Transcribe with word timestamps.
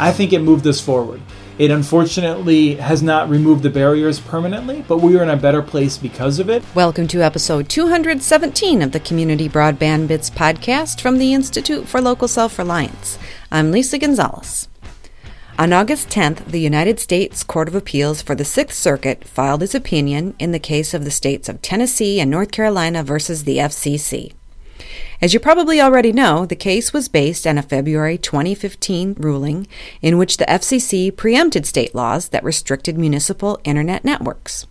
I 0.00 0.12
think 0.12 0.32
it 0.32 0.40
moved 0.40 0.66
us 0.66 0.80
forward. 0.80 1.20
It 1.58 1.70
unfortunately 1.70 2.76
has 2.76 3.02
not 3.02 3.28
removed 3.28 3.62
the 3.62 3.68
barriers 3.68 4.18
permanently, 4.18 4.82
but 4.88 5.02
we 5.02 5.18
are 5.18 5.22
in 5.22 5.28
a 5.28 5.36
better 5.36 5.60
place 5.60 5.98
because 5.98 6.38
of 6.38 6.48
it. 6.48 6.64
Welcome 6.74 7.06
to 7.08 7.20
episode 7.20 7.68
217 7.68 8.80
of 8.80 8.92
the 8.92 9.00
Community 9.00 9.46
Broadband 9.46 10.08
Bits 10.08 10.30
podcast 10.30 11.02
from 11.02 11.18
the 11.18 11.34
Institute 11.34 11.86
for 11.86 12.00
Local 12.00 12.28
Self 12.28 12.58
Reliance. 12.58 13.18
I'm 13.52 13.72
Lisa 13.72 13.98
Gonzalez. 13.98 14.68
On 15.58 15.70
August 15.70 16.08
10th, 16.08 16.46
the 16.46 16.60
United 16.60 16.98
States 16.98 17.44
Court 17.44 17.68
of 17.68 17.74
Appeals 17.74 18.22
for 18.22 18.34
the 18.34 18.46
Sixth 18.46 18.78
Circuit 18.78 19.28
filed 19.28 19.62
its 19.62 19.74
opinion 19.74 20.34
in 20.38 20.52
the 20.52 20.58
case 20.58 20.94
of 20.94 21.04
the 21.04 21.10
states 21.10 21.46
of 21.46 21.60
Tennessee 21.60 22.20
and 22.20 22.30
North 22.30 22.52
Carolina 22.52 23.02
versus 23.02 23.44
the 23.44 23.58
FCC. 23.58 24.32
As 25.22 25.34
you 25.34 25.40
probably 25.40 25.80
already 25.80 26.12
know, 26.12 26.46
the 26.46 26.56
case 26.56 26.92
was 26.92 27.08
based 27.08 27.46
on 27.46 27.58
a 27.58 27.62
February 27.62 28.16
2015 28.16 29.16
ruling 29.18 29.66
in 30.00 30.16
which 30.16 30.36
the 30.36 30.46
FCC 30.46 31.14
preempted 31.14 31.66
state 31.66 31.94
laws 31.94 32.30
that 32.30 32.44
restricted 32.44 32.96
municipal 32.96 33.60
internet 33.64 34.04
networks. 34.04 34.66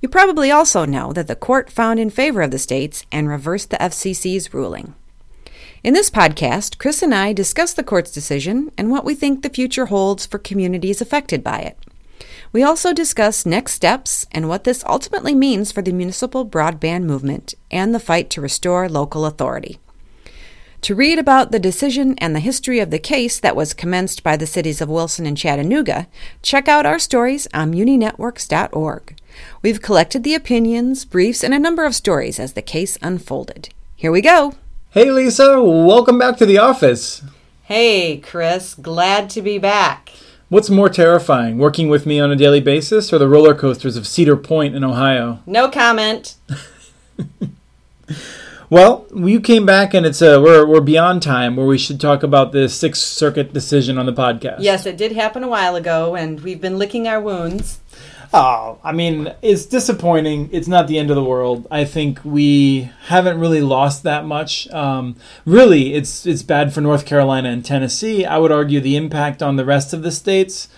You 0.00 0.08
probably 0.08 0.50
also 0.50 0.84
know 0.84 1.12
that 1.12 1.26
the 1.26 1.36
court 1.36 1.70
found 1.70 1.98
in 1.98 2.10
favor 2.10 2.42
of 2.42 2.50
the 2.50 2.58
states 2.58 3.04
and 3.10 3.28
reversed 3.28 3.70
the 3.70 3.78
FCC's 3.78 4.52
ruling. 4.52 4.94
In 5.84 5.94
this 5.94 6.10
podcast, 6.10 6.78
Chris 6.78 7.02
and 7.02 7.14
I 7.14 7.32
discuss 7.32 7.72
the 7.72 7.84
court's 7.84 8.10
decision 8.10 8.70
and 8.76 8.90
what 8.90 9.04
we 9.04 9.14
think 9.14 9.42
the 9.42 9.48
future 9.48 9.86
holds 9.86 10.26
for 10.26 10.38
communities 10.38 11.00
affected 11.00 11.42
by 11.42 11.60
it. 11.60 11.78
We 12.52 12.62
also 12.62 12.92
discuss 12.92 13.44
next 13.44 13.72
steps 13.72 14.26
and 14.32 14.48
what 14.48 14.64
this 14.64 14.82
ultimately 14.86 15.34
means 15.34 15.70
for 15.70 15.82
the 15.82 15.92
municipal 15.92 16.46
broadband 16.46 17.04
movement 17.04 17.54
and 17.70 17.94
the 17.94 18.00
fight 18.00 18.30
to 18.30 18.40
restore 18.40 18.88
local 18.88 19.26
authority. 19.26 19.78
To 20.82 20.94
read 20.94 21.18
about 21.18 21.50
the 21.50 21.58
decision 21.58 22.14
and 22.18 22.34
the 22.34 22.40
history 22.40 22.78
of 22.78 22.90
the 22.90 23.00
case 23.00 23.40
that 23.40 23.56
was 23.56 23.74
commenced 23.74 24.22
by 24.22 24.36
the 24.36 24.46
cities 24.46 24.80
of 24.80 24.88
Wilson 24.88 25.26
and 25.26 25.36
Chattanooga, 25.36 26.06
check 26.40 26.68
out 26.68 26.86
our 26.86 27.00
stories 27.00 27.48
on 27.52 27.72
muninetworks.org. 27.72 29.18
We've 29.60 29.82
collected 29.82 30.22
the 30.22 30.34
opinions, 30.34 31.04
briefs, 31.04 31.42
and 31.42 31.52
a 31.52 31.58
number 31.58 31.84
of 31.84 31.96
stories 31.96 32.38
as 32.38 32.52
the 32.52 32.62
case 32.62 32.96
unfolded. 33.02 33.70
Here 33.96 34.12
we 34.12 34.20
go. 34.20 34.54
Hey, 34.90 35.10
Lisa, 35.10 35.60
welcome 35.60 36.18
back 36.18 36.36
to 36.38 36.46
the 36.46 36.58
office. 36.58 37.22
Hey, 37.64 38.18
Chris, 38.18 38.74
glad 38.74 39.28
to 39.30 39.42
be 39.42 39.58
back. 39.58 40.12
What's 40.50 40.70
more 40.70 40.88
terrifying, 40.88 41.58
working 41.58 41.90
with 41.90 42.06
me 42.06 42.18
on 42.18 42.30
a 42.30 42.36
daily 42.36 42.62
basis 42.62 43.12
or 43.12 43.18
the 43.18 43.28
roller 43.28 43.54
coasters 43.54 43.98
of 43.98 44.06
Cedar 44.06 44.34
Point 44.34 44.74
in 44.74 44.82
Ohio? 44.82 45.40
No 45.44 45.68
comment. 45.68 46.36
well, 48.70 49.04
you 49.14 49.42
came 49.42 49.66
back 49.66 49.92
and 49.92 50.06
it's 50.06 50.22
a 50.22 50.40
we're 50.40 50.66
we're 50.66 50.80
beyond 50.80 51.22
time 51.22 51.54
where 51.54 51.66
we 51.66 51.76
should 51.76 52.00
talk 52.00 52.22
about 52.22 52.52
the 52.52 52.66
Sixth 52.66 53.02
Circuit 53.02 53.52
decision 53.52 53.98
on 53.98 54.06
the 54.06 54.12
podcast. 54.14 54.60
Yes, 54.60 54.86
it 54.86 54.96
did 54.96 55.12
happen 55.12 55.44
a 55.44 55.48
while 55.48 55.76
ago 55.76 56.16
and 56.16 56.40
we've 56.40 56.62
been 56.62 56.78
licking 56.78 57.06
our 57.06 57.20
wounds. 57.20 57.80
Oh, 58.32 58.78
I 58.84 58.92
mean, 58.92 59.32
it's 59.40 59.64
disappointing. 59.64 60.50
It's 60.52 60.68
not 60.68 60.86
the 60.86 60.98
end 60.98 61.08
of 61.08 61.16
the 61.16 61.24
world. 61.24 61.66
I 61.70 61.84
think 61.84 62.20
we 62.24 62.90
haven't 63.06 63.40
really 63.40 63.62
lost 63.62 64.02
that 64.02 64.26
much. 64.26 64.68
Um, 64.70 65.16
really, 65.46 65.94
it's 65.94 66.26
it's 66.26 66.42
bad 66.42 66.74
for 66.74 66.82
North 66.82 67.06
Carolina 67.06 67.48
and 67.48 67.64
Tennessee. 67.64 68.26
I 68.26 68.36
would 68.36 68.52
argue 68.52 68.80
the 68.80 68.96
impact 68.96 69.42
on 69.42 69.56
the 69.56 69.64
rest 69.64 69.94
of 69.94 70.02
the 70.02 70.12
states, 70.12 70.68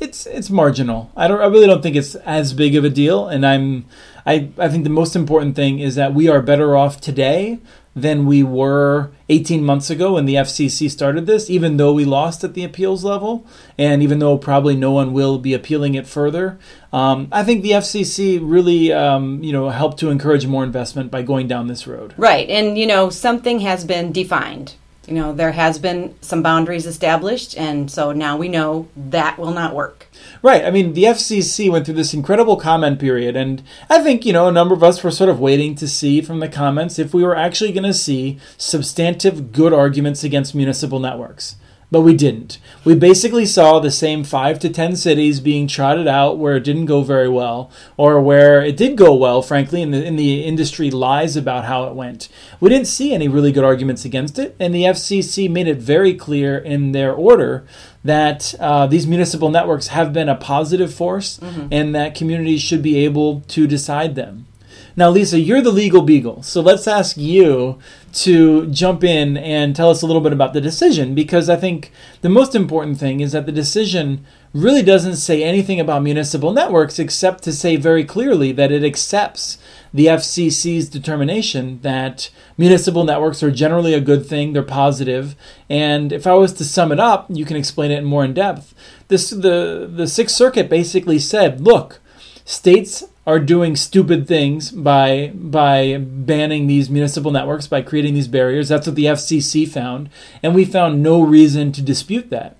it's 0.00 0.26
it's 0.26 0.50
marginal. 0.50 1.12
I 1.16 1.28
don't. 1.28 1.40
I 1.40 1.46
really 1.46 1.66
don't 1.66 1.82
think 1.82 1.94
it's 1.94 2.14
as 2.16 2.54
big 2.54 2.74
of 2.74 2.84
a 2.84 2.90
deal. 2.90 3.28
And 3.28 3.46
I'm, 3.46 3.84
I 4.26 4.48
I 4.58 4.68
think 4.68 4.84
the 4.84 4.90
most 4.90 5.14
important 5.14 5.54
thing 5.54 5.78
is 5.78 5.94
that 5.94 6.14
we 6.14 6.28
are 6.28 6.42
better 6.42 6.76
off 6.76 7.00
today 7.00 7.58
than 8.00 8.26
we 8.26 8.42
were 8.42 9.10
18 9.28 9.62
months 9.62 9.90
ago 9.90 10.14
when 10.14 10.24
the 10.24 10.34
FCC 10.34 10.90
started 10.90 11.26
this, 11.26 11.48
even 11.48 11.76
though 11.76 11.92
we 11.92 12.04
lost 12.04 12.42
at 12.42 12.54
the 12.54 12.64
appeals 12.64 13.04
level, 13.04 13.46
and 13.78 14.02
even 14.02 14.18
though 14.18 14.36
probably 14.36 14.74
no 14.74 14.90
one 14.90 15.12
will 15.12 15.38
be 15.38 15.54
appealing 15.54 15.94
it 15.94 16.06
further. 16.06 16.58
Um, 16.92 17.28
I 17.30 17.44
think 17.44 17.62
the 17.62 17.70
FCC 17.70 18.40
really, 18.42 18.92
um, 18.92 19.42
you 19.42 19.52
know, 19.52 19.70
helped 19.70 19.98
to 20.00 20.10
encourage 20.10 20.46
more 20.46 20.64
investment 20.64 21.10
by 21.10 21.22
going 21.22 21.46
down 21.46 21.68
this 21.68 21.86
road. 21.86 22.14
Right, 22.16 22.48
and 22.48 22.76
you 22.76 22.86
know, 22.86 23.10
something 23.10 23.60
has 23.60 23.84
been 23.84 24.12
defined. 24.12 24.74
You 25.10 25.16
know, 25.16 25.32
there 25.32 25.50
has 25.50 25.76
been 25.76 26.14
some 26.20 26.40
boundaries 26.40 26.86
established, 26.86 27.58
and 27.58 27.90
so 27.90 28.12
now 28.12 28.36
we 28.36 28.48
know 28.48 28.86
that 28.96 29.38
will 29.38 29.50
not 29.50 29.74
work. 29.74 30.06
Right. 30.40 30.64
I 30.64 30.70
mean, 30.70 30.92
the 30.92 31.02
FCC 31.02 31.68
went 31.68 31.84
through 31.84 31.96
this 31.96 32.14
incredible 32.14 32.56
comment 32.56 33.00
period, 33.00 33.34
and 33.34 33.60
I 33.88 34.04
think, 34.04 34.24
you 34.24 34.32
know, 34.32 34.46
a 34.46 34.52
number 34.52 34.72
of 34.72 34.84
us 34.84 35.02
were 35.02 35.10
sort 35.10 35.28
of 35.28 35.40
waiting 35.40 35.74
to 35.74 35.88
see 35.88 36.20
from 36.20 36.38
the 36.38 36.48
comments 36.48 36.96
if 36.96 37.12
we 37.12 37.24
were 37.24 37.36
actually 37.36 37.72
going 37.72 37.82
to 37.82 37.92
see 37.92 38.38
substantive 38.56 39.50
good 39.50 39.72
arguments 39.72 40.22
against 40.22 40.54
municipal 40.54 41.00
networks 41.00 41.56
but 41.90 42.02
we 42.02 42.14
didn't. 42.14 42.58
We 42.84 42.94
basically 42.94 43.46
saw 43.46 43.80
the 43.80 43.90
same 43.90 44.22
five 44.24 44.58
to 44.60 44.70
ten 44.70 44.96
cities 44.96 45.40
being 45.40 45.66
trotted 45.66 46.06
out 46.06 46.38
where 46.38 46.56
it 46.56 46.64
didn't 46.64 46.86
go 46.86 47.02
very 47.02 47.28
well, 47.28 47.70
or 47.96 48.20
where 48.20 48.62
it 48.62 48.76
did 48.76 48.96
go 48.96 49.14
well, 49.14 49.42
frankly, 49.42 49.82
and 49.82 49.92
the, 49.92 50.06
and 50.06 50.18
the 50.18 50.44
industry 50.44 50.90
lies 50.90 51.36
about 51.36 51.64
how 51.64 51.84
it 51.84 51.94
went. 51.94 52.28
We 52.60 52.68
didn't 52.68 52.86
see 52.86 53.12
any 53.12 53.28
really 53.28 53.52
good 53.52 53.64
arguments 53.64 54.04
against 54.04 54.38
it, 54.38 54.54
and 54.60 54.74
the 54.74 54.84
FCC 54.84 55.50
made 55.50 55.66
it 55.66 55.78
very 55.78 56.14
clear 56.14 56.58
in 56.58 56.92
their 56.92 57.12
order 57.12 57.66
that 58.04 58.54
uh, 58.60 58.86
these 58.86 59.06
municipal 59.06 59.50
networks 59.50 59.88
have 59.88 60.12
been 60.12 60.28
a 60.28 60.36
positive 60.36 60.94
force 60.94 61.38
mm-hmm. 61.38 61.68
and 61.70 61.94
that 61.94 62.14
communities 62.14 62.62
should 62.62 62.82
be 62.82 63.04
able 63.04 63.40
to 63.42 63.66
decide 63.66 64.14
them. 64.14 64.46
Now, 64.96 65.10
Lisa, 65.10 65.38
you're 65.38 65.62
the 65.62 65.70
legal 65.70 66.02
beagle, 66.02 66.42
so 66.42 66.60
let's 66.60 66.86
ask 66.88 67.16
you 67.16 67.78
to 68.12 68.66
jump 68.66 69.04
in 69.04 69.36
and 69.36 69.74
tell 69.74 69.90
us 69.90 70.02
a 70.02 70.06
little 70.06 70.22
bit 70.22 70.32
about 70.32 70.52
the 70.52 70.60
decision 70.60 71.14
because 71.14 71.48
I 71.48 71.56
think 71.56 71.92
the 72.22 72.28
most 72.28 72.54
important 72.54 72.98
thing 72.98 73.20
is 73.20 73.32
that 73.32 73.46
the 73.46 73.52
decision 73.52 74.24
really 74.52 74.82
doesn't 74.82 75.16
say 75.16 75.44
anything 75.44 75.78
about 75.78 76.02
municipal 76.02 76.52
networks 76.52 76.98
except 76.98 77.44
to 77.44 77.52
say 77.52 77.76
very 77.76 78.04
clearly 78.04 78.50
that 78.52 78.72
it 78.72 78.82
accepts 78.82 79.58
the 79.94 80.06
FCC's 80.06 80.88
determination 80.88 81.80
that 81.82 82.30
municipal 82.58 83.04
networks 83.04 83.42
are 83.42 83.50
generally 83.50 83.94
a 83.94 84.00
good 84.00 84.26
thing, 84.26 84.52
they're 84.52 84.62
positive, 84.62 85.36
and 85.68 86.12
if 86.12 86.26
I 86.26 86.34
was 86.34 86.52
to 86.54 86.64
sum 86.64 86.90
it 86.90 87.00
up, 87.00 87.26
you 87.28 87.44
can 87.44 87.56
explain 87.56 87.90
it 87.90 88.02
more 88.02 88.24
in 88.24 88.34
depth. 88.34 88.74
This 89.08 89.30
the 89.30 89.88
the 89.92 90.04
6th 90.04 90.30
circuit 90.30 90.68
basically 90.68 91.18
said, 91.18 91.60
look, 91.60 92.00
states 92.44 93.04
are 93.26 93.38
doing 93.38 93.76
stupid 93.76 94.26
things 94.26 94.70
by 94.70 95.32
by 95.34 95.98
banning 95.98 96.66
these 96.66 96.88
municipal 96.88 97.30
networks 97.30 97.66
by 97.66 97.82
creating 97.82 98.14
these 98.14 98.28
barriers. 98.28 98.68
That's 98.68 98.86
what 98.86 98.96
the 98.96 99.04
FCC 99.06 99.68
found 99.68 100.08
and 100.42 100.54
we 100.54 100.64
found 100.64 101.02
no 101.02 101.22
reason 101.22 101.72
to 101.72 101.82
dispute 101.82 102.30
that. 102.30 102.56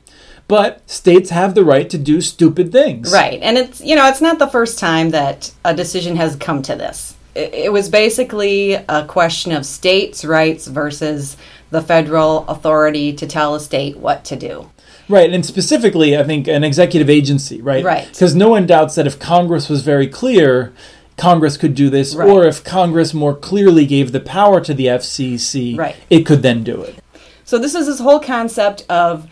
But 0.48 0.88
states 0.90 1.30
have 1.30 1.54
the 1.54 1.64
right 1.64 1.88
to 1.90 1.98
do 1.98 2.20
stupid 2.20 2.72
things. 2.72 3.12
Right 3.12 3.40
and 3.42 3.56
it's 3.56 3.80
you 3.80 3.96
know 3.96 4.06
it's 4.06 4.20
not 4.20 4.38
the 4.38 4.48
first 4.48 4.78
time 4.78 5.10
that 5.10 5.52
a 5.64 5.74
decision 5.74 6.16
has 6.16 6.36
come 6.36 6.62
to 6.62 6.76
this. 6.76 7.16
It, 7.34 7.54
it 7.54 7.72
was 7.72 7.88
basically 7.88 8.74
a 8.74 9.04
question 9.06 9.52
of 9.52 9.64
states 9.64 10.24
rights 10.24 10.66
versus 10.66 11.36
the 11.70 11.80
federal 11.80 12.46
authority 12.48 13.12
to 13.14 13.26
tell 13.26 13.54
a 13.54 13.60
state 13.60 13.96
what 13.96 14.24
to 14.26 14.36
do 14.36 14.68
Right, 15.10 15.32
and 15.32 15.44
specifically, 15.44 16.16
I 16.16 16.22
think 16.22 16.46
an 16.46 16.62
executive 16.62 17.10
agency, 17.10 17.60
right? 17.60 17.84
Right. 17.84 18.08
Because 18.08 18.34
no 18.34 18.48
one 18.48 18.66
doubts 18.66 18.94
that 18.94 19.06
if 19.06 19.18
Congress 19.18 19.68
was 19.68 19.82
very 19.82 20.06
clear, 20.06 20.72
Congress 21.16 21.56
could 21.56 21.74
do 21.74 21.90
this, 21.90 22.14
right. 22.14 22.28
or 22.28 22.44
if 22.44 22.62
Congress 22.62 23.12
more 23.12 23.34
clearly 23.34 23.86
gave 23.86 24.12
the 24.12 24.20
power 24.20 24.60
to 24.60 24.72
the 24.72 24.86
FCC, 24.86 25.76
right. 25.76 25.96
it 26.08 26.24
could 26.24 26.42
then 26.42 26.62
do 26.62 26.80
it. 26.82 27.02
So 27.44 27.58
this 27.58 27.74
is 27.74 27.86
this 27.86 27.98
whole 27.98 28.20
concept 28.20 28.86
of 28.88 29.28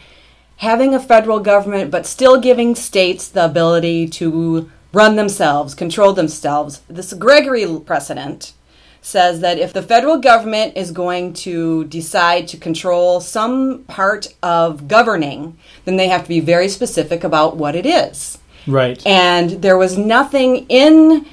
having 0.56 0.94
a 0.94 1.00
federal 1.00 1.38
government, 1.38 1.92
but 1.92 2.04
still 2.04 2.40
giving 2.40 2.74
states 2.74 3.28
the 3.28 3.44
ability 3.44 4.08
to 4.08 4.68
run 4.92 5.14
themselves, 5.14 5.74
control 5.74 6.12
themselves. 6.12 6.80
This 6.88 7.12
Gregory 7.12 7.66
precedent 7.86 8.52
says 9.00 9.40
that 9.40 9.58
if 9.58 9.72
the 9.72 9.82
federal 9.82 10.18
government 10.18 10.76
is 10.76 10.90
going 10.90 11.32
to 11.32 11.84
decide 11.84 12.48
to 12.48 12.56
control 12.56 13.20
some 13.20 13.84
part 13.84 14.28
of 14.42 14.88
governing, 14.88 15.56
then 15.84 15.96
they 15.96 16.08
have 16.08 16.22
to 16.22 16.28
be 16.28 16.40
very 16.40 16.68
specific 16.68 17.24
about 17.24 17.56
what 17.56 17.74
it 17.74 17.86
is. 17.86 18.38
Right. 18.66 19.04
And 19.06 19.62
there 19.62 19.78
was 19.78 19.96
nothing 19.96 20.66
in 20.68 21.26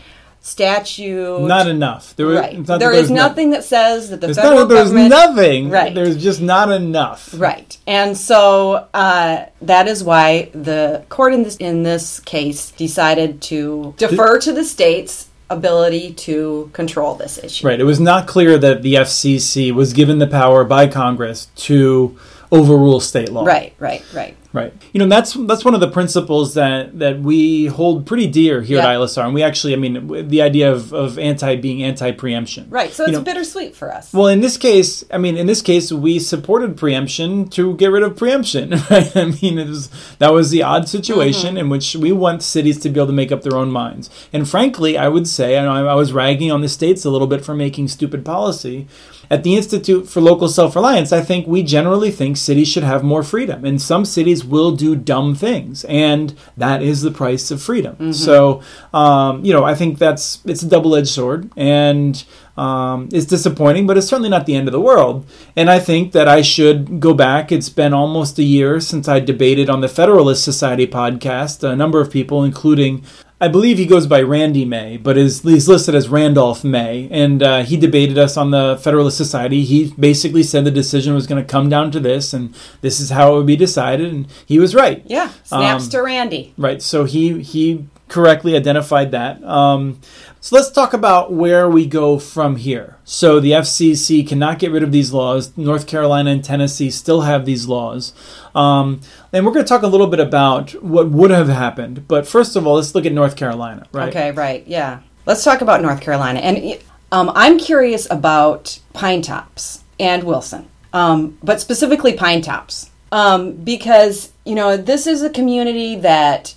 statute. 0.45 1.41
Not 1.41 1.67
enough. 1.67 2.15
There, 2.15 2.27
was, 2.27 2.37
right. 2.37 2.65
there 2.79 2.93
is 2.93 3.09
nothing 3.09 3.49
that 3.49 3.63
says 3.63 4.11
that 4.11 4.21
the 4.21 4.27
there's 4.27 4.37
federal 4.37 4.59
not, 4.59 4.69
there's 4.69 4.89
government. 4.89 5.09
nothing. 5.09 5.69
Right. 5.69 5.93
There's 5.93 6.21
just 6.21 6.39
not 6.39 6.71
enough. 6.71 7.33
Right. 7.35 7.75
And 7.87 8.15
so 8.15 8.87
uh, 8.93 9.47
that 9.63 9.87
is 9.87 10.03
why 10.03 10.49
the 10.53 11.03
court 11.09 11.33
in 11.33 11.43
this 11.43 11.57
in 11.57 11.83
this 11.83 12.19
case 12.19 12.71
decided 12.71 13.41
to 13.43 13.95
defer 13.97 14.39
to 14.39 14.53
the 14.53 14.63
states 14.63 15.29
ability 15.49 16.13
to 16.13 16.69
control 16.73 17.15
this 17.15 17.37
issue. 17.37 17.67
Right. 17.67 17.79
It 17.79 17.83
was 17.83 17.99
not 17.99 18.27
clear 18.27 18.57
that 18.57 18.81
the 18.81 18.95
FCC 18.95 19.71
was 19.71 19.93
given 19.93 20.19
the 20.19 20.27
power 20.27 20.63
by 20.63 20.87
Congress 20.87 21.47
to 21.55 22.17
overrule 22.51 22.99
state 22.99 23.29
law. 23.29 23.45
Right, 23.45 23.73
right, 23.79 24.03
right. 24.13 24.35
Right. 24.55 24.73
You 24.93 24.99
know, 24.99 25.07
that's 25.07 25.33
that's 25.33 25.65
one 25.65 25.73
of 25.73 25.81
the 25.81 25.89
principles 25.89 26.53
that 26.53 26.97
that 26.99 27.19
we 27.19 27.65
hold 27.65 28.05
pretty 28.05 28.27
dear 28.27 28.61
here 28.61 28.77
Yeah. 28.77 28.87
at 28.87 28.95
ILSR, 28.97 29.25
and 29.25 29.33
we 29.33 29.43
actually, 29.43 29.73
I 29.73 29.75
mean, 29.75 30.27
the 30.29 30.41
idea 30.41 30.71
of, 30.71 30.93
of 30.93 31.19
anti 31.19 31.57
being 31.57 31.83
anti 31.83 32.11
preemption. 32.11 32.67
Right. 32.69 32.91
So 32.93 33.03
You 33.03 33.09
it's 33.09 33.17
know, 33.17 33.23
bittersweet 33.23 33.75
for 33.75 33.93
us. 33.93 34.13
Well, 34.13 34.27
in 34.27 34.39
this 34.39 34.57
case, 34.57 35.03
I 35.11 35.17
mean, 35.17 35.35
in 35.35 35.45
this 35.45 35.61
case, 35.61 35.91
we 35.91 36.19
supported 36.19 36.77
preemption 36.77 37.49
to 37.49 37.75
get 37.75 37.87
rid 37.91 38.03
of 38.03 38.15
preemption. 38.15 38.73
Right? 38.95 39.17
I 39.17 39.25
mean, 39.25 39.57
it 39.57 39.67
was 39.67 39.89
that 40.19 40.31
was 40.31 40.51
the 40.51 40.61
odd 40.63 40.87
situation 40.87 41.49
mm-hmm. 41.49 41.57
in 41.57 41.69
which 41.69 41.95
we 41.95 42.11
want 42.11 42.43
cities 42.43 42.77
to 42.79 42.89
be 42.89 42.99
able 42.99 43.07
to 43.07 43.13
make 43.13 43.31
up 43.31 43.41
their 43.41 43.57
own 43.57 43.71
minds. 43.71 44.09
And 44.31 44.47
frankly, 44.47 44.97
I 44.97 45.07
would 45.09 45.27
say, 45.27 45.57
I 45.57 45.65
I 45.65 45.95
was 45.95 46.13
ragging 46.13 46.51
on 46.51 46.61
the 46.61 46.69
states 46.69 47.03
a 47.03 47.09
little 47.09 47.27
bit 47.27 47.43
for 47.43 47.55
making 47.55 47.87
stupid 47.89 48.23
policy. 48.23 48.87
At 49.29 49.43
the 49.43 49.55
Institute 49.55 50.07
for 50.07 50.21
Local 50.21 50.47
Self 50.47 50.75
Reliance, 50.75 51.11
I 51.11 51.21
think 51.21 51.47
we 51.47 51.63
generally 51.63 52.11
think 52.11 52.37
cities 52.37 52.67
should 52.67 52.83
have 52.83 53.03
more 53.03 53.23
freedom, 53.23 53.65
and 53.65 53.81
some 53.81 54.05
cities 54.05 54.45
will 54.45 54.71
do 54.75 54.95
dumb 54.95 55.35
things, 55.35 55.83
and 55.85 56.33
that 56.57 56.81
is 56.81 57.01
the 57.01 57.11
price 57.11 57.51
of 57.51 57.61
freedom. 57.61 57.95
So, 58.13 58.61
um, 58.93 59.43
you 59.43 59.53
know, 59.53 59.63
I 59.63 59.75
think 59.75 59.97
that's 59.99 60.39
it's 60.45 60.61
a 60.63 60.67
double 60.69 60.95
edged 60.95 61.09
sword, 61.09 61.49
and 61.57 62.23
um, 62.57 63.09
it's 63.11 63.25
disappointing, 63.25 63.85
but 63.85 63.97
it's 63.97 64.07
certainly 64.07 64.29
not 64.29 64.45
the 64.45 64.55
end 64.55 64.67
of 64.67 64.71
the 64.71 64.79
world. 64.79 65.25
And 65.55 65.69
I 65.69 65.79
think 65.79 66.13
that 66.13 66.27
I 66.27 66.41
should 66.41 66.99
go 67.01 67.13
back. 67.13 67.51
It's 67.51 67.69
been 67.69 67.93
almost 67.93 68.39
a 68.39 68.43
year 68.43 68.79
since 68.79 69.07
I 69.07 69.19
debated 69.19 69.69
on 69.69 69.81
the 69.81 69.89
Federalist 69.89 70.43
Society 70.43 70.87
podcast. 70.87 71.63
A 71.63 71.75
number 71.75 71.99
of 71.99 72.09
people, 72.09 72.43
including 72.43 73.03
I 73.39 73.49
believe 73.49 73.77
he 73.77 73.85
goes 73.85 74.07
by 74.07 74.21
Randy 74.21 74.63
May, 74.63 74.95
but 74.95 75.17
is 75.17 75.41
he's 75.41 75.67
listed 75.67 75.93
as 75.93 76.07
Randolph 76.07 76.63
May, 76.63 77.09
and 77.11 77.43
uh, 77.43 77.63
he 77.63 77.75
debated 77.75 78.17
us 78.17 78.37
on 78.37 78.51
the 78.51 78.79
Federalist 78.81 79.17
Society. 79.17 79.63
He 79.63 79.93
basically 79.99 80.41
said 80.41 80.63
the 80.63 80.71
decision 80.71 81.13
was 81.13 81.27
going 81.27 81.43
to 81.43 81.47
come 81.47 81.67
down 81.67 81.91
to 81.91 81.99
this, 81.99 82.33
and 82.33 82.55
this 82.79 83.01
is 83.01 83.09
how 83.09 83.33
it 83.33 83.37
would 83.37 83.45
be 83.45 83.57
decided, 83.57 84.13
and 84.13 84.27
he 84.45 84.57
was 84.57 84.73
right. 84.73 85.03
yeah. 85.05 85.31
Snaps 85.43 85.85
um, 85.85 85.89
to 85.89 86.01
Randy. 86.01 86.53
Right. 86.57 86.81
So 86.81 87.03
he 87.03 87.41
he 87.41 87.85
correctly 88.07 88.55
identified 88.55 89.11
that. 89.11 89.43
Um, 89.43 89.99
so 90.39 90.55
let's 90.55 90.69
talk 90.69 90.93
about 90.93 91.33
where 91.33 91.67
we 91.67 91.87
go 91.87 92.19
from 92.19 92.57
here. 92.57 92.97
So 93.03 93.39
the 93.39 93.51
FCC 93.51 94.27
cannot 94.27 94.59
get 94.59 94.71
rid 94.71 94.83
of 94.83 94.91
these 94.91 95.11
laws. 95.11 95.57
North 95.57 95.87
Carolina 95.87 96.29
and 96.29 96.43
Tennessee 96.43 96.91
still 96.91 97.21
have 97.21 97.45
these 97.45 97.67
laws. 97.67 98.13
Um, 98.53 99.01
and 99.33 99.43
we're 99.43 99.53
going 99.53 99.65
to 99.65 99.69
talk 99.69 99.81
a 99.81 99.87
little 99.87 100.05
bit 100.05 100.19
about 100.19 100.71
what 100.83 101.09
would 101.09 101.31
have 101.31 101.47
happened. 101.47 102.07
But 102.07 102.27
first 102.27 102.55
of 102.55 102.67
all, 102.67 102.75
let's 102.75 102.93
look 102.93 103.07
at 103.07 103.11
North 103.11 103.35
Carolina. 103.35 103.87
Right. 103.91 104.09
Okay, 104.09 104.31
right. 104.33 104.65
Yeah. 104.67 104.99
Let's 105.25 105.43
talk 105.43 105.61
about 105.61 105.81
North 105.81 105.99
Carolina. 105.99 106.39
And 106.39 106.79
um, 107.11 107.31
I'm 107.33 107.57
curious 107.57 108.07
about 108.11 108.79
Pinetops 108.93 109.81
and 109.99 110.23
Wilson, 110.23 110.67
um, 110.93 111.39
but 111.41 111.59
specifically 111.59 112.13
Pinetops. 112.13 112.89
Um, 113.11 113.53
because, 113.53 114.31
you 114.45 114.53
know, 114.53 114.77
this 114.77 115.07
is 115.07 115.23
a 115.23 115.29
community 115.29 115.95
that 115.95 116.53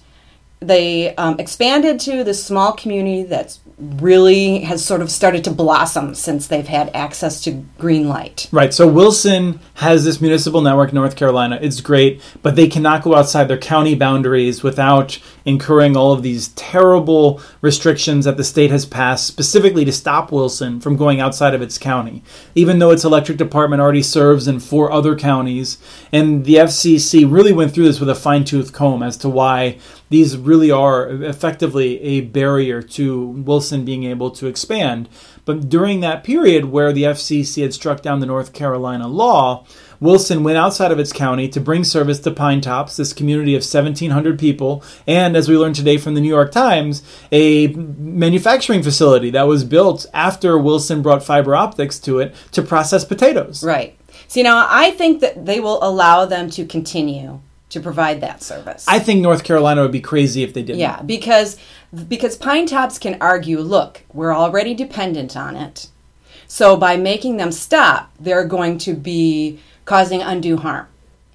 they 0.60 1.14
um, 1.16 1.38
expanded 1.38 2.00
to 2.00 2.24
this 2.24 2.44
small 2.44 2.72
community 2.72 3.22
that's 3.22 3.60
really 3.78 4.60
has 4.60 4.84
sort 4.84 5.00
of 5.00 5.10
started 5.10 5.44
to 5.44 5.50
blossom 5.52 6.12
since 6.14 6.48
they've 6.48 6.66
had 6.66 6.90
access 6.94 7.40
to 7.42 7.64
Greenlight. 7.78 8.48
Right. 8.50 8.74
So 8.74 8.88
Wilson 8.88 9.60
has 9.74 10.04
this 10.04 10.20
municipal 10.20 10.60
network 10.60 10.88
in 10.88 10.96
North 10.96 11.14
Carolina. 11.14 11.60
It's 11.62 11.80
great, 11.80 12.20
but 12.42 12.56
they 12.56 12.66
cannot 12.66 13.04
go 13.04 13.14
outside 13.14 13.44
their 13.44 13.58
county 13.58 13.94
boundaries 13.94 14.64
without 14.64 15.20
incurring 15.44 15.96
all 15.96 16.12
of 16.12 16.24
these 16.24 16.48
terrible 16.48 17.40
restrictions 17.60 18.24
that 18.24 18.36
the 18.36 18.42
state 18.42 18.70
has 18.70 18.84
passed 18.84 19.26
specifically 19.26 19.84
to 19.84 19.92
stop 19.92 20.32
Wilson 20.32 20.80
from 20.80 20.96
going 20.96 21.20
outside 21.20 21.54
of 21.54 21.62
its 21.62 21.78
county. 21.78 22.24
Even 22.56 22.80
though 22.80 22.90
its 22.90 23.04
electric 23.04 23.38
department 23.38 23.80
already 23.80 24.02
serves 24.02 24.48
in 24.48 24.58
four 24.58 24.90
other 24.90 25.14
counties, 25.14 25.78
and 26.12 26.44
the 26.44 26.56
FCC 26.56 27.30
really 27.30 27.52
went 27.52 27.72
through 27.72 27.84
this 27.84 28.00
with 28.00 28.10
a 28.10 28.14
fine-tooth 28.14 28.72
comb 28.72 29.04
as 29.04 29.16
to 29.18 29.28
why 29.28 29.78
these 30.10 30.36
really 30.36 30.70
are 30.70 31.08
effectively 31.08 32.00
a 32.02 32.20
barrier 32.22 32.82
to 32.82 33.26
Wilson 33.26 33.84
being 33.84 34.04
able 34.04 34.30
to 34.32 34.46
expand. 34.46 35.08
But 35.44 35.68
during 35.68 36.00
that 36.00 36.24
period 36.24 36.66
where 36.66 36.92
the 36.92 37.04
FCC 37.04 37.62
had 37.62 37.72
struck 37.72 38.02
down 38.02 38.20
the 38.20 38.26
North 38.26 38.52
Carolina 38.52 39.08
law, 39.08 39.66
Wilson 40.00 40.44
went 40.44 40.58
outside 40.58 40.92
of 40.92 40.98
its 40.98 41.12
county 41.12 41.48
to 41.48 41.60
bring 41.60 41.84
service 41.84 42.20
to 42.20 42.30
Pinetops, 42.30 42.96
this 42.96 43.12
community 43.12 43.54
of 43.54 43.62
1,700 43.62 44.38
people, 44.38 44.84
and 45.06 45.36
as 45.36 45.48
we 45.48 45.56
learned 45.56 45.74
today 45.74 45.96
from 45.96 46.14
the 46.14 46.20
New 46.20 46.28
York 46.28 46.52
Times, 46.52 47.02
a 47.32 47.68
manufacturing 47.68 48.82
facility 48.82 49.30
that 49.30 49.48
was 49.48 49.64
built 49.64 50.06
after 50.14 50.56
Wilson 50.58 51.02
brought 51.02 51.24
fiber 51.24 51.56
optics 51.56 51.98
to 52.00 52.20
it 52.20 52.34
to 52.52 52.62
process 52.62 53.04
potatoes. 53.04 53.64
Right. 53.64 53.98
See, 54.28 54.42
now 54.42 54.66
I 54.68 54.92
think 54.92 55.20
that 55.20 55.46
they 55.46 55.58
will 55.58 55.82
allow 55.82 56.26
them 56.26 56.50
to 56.50 56.64
continue 56.66 57.40
to 57.70 57.80
provide 57.80 58.20
that 58.20 58.42
service. 58.42 58.86
I 58.88 58.98
think 58.98 59.20
North 59.20 59.44
Carolina 59.44 59.82
would 59.82 59.92
be 59.92 60.00
crazy 60.00 60.42
if 60.42 60.54
they 60.54 60.62
didn't. 60.62 60.80
Yeah, 60.80 61.02
because 61.02 61.58
because 62.08 62.38
Pinetops 62.38 63.00
can 63.00 63.16
argue, 63.20 63.60
look, 63.60 64.02
we're 64.12 64.34
already 64.34 64.74
dependent 64.74 65.36
on 65.36 65.56
it. 65.56 65.88
So 66.46 66.76
by 66.76 66.96
making 66.96 67.36
them 67.36 67.52
stop, 67.52 68.10
they're 68.18 68.44
going 68.44 68.78
to 68.78 68.94
be 68.94 69.60
causing 69.84 70.22
undue 70.22 70.56
harm. 70.56 70.86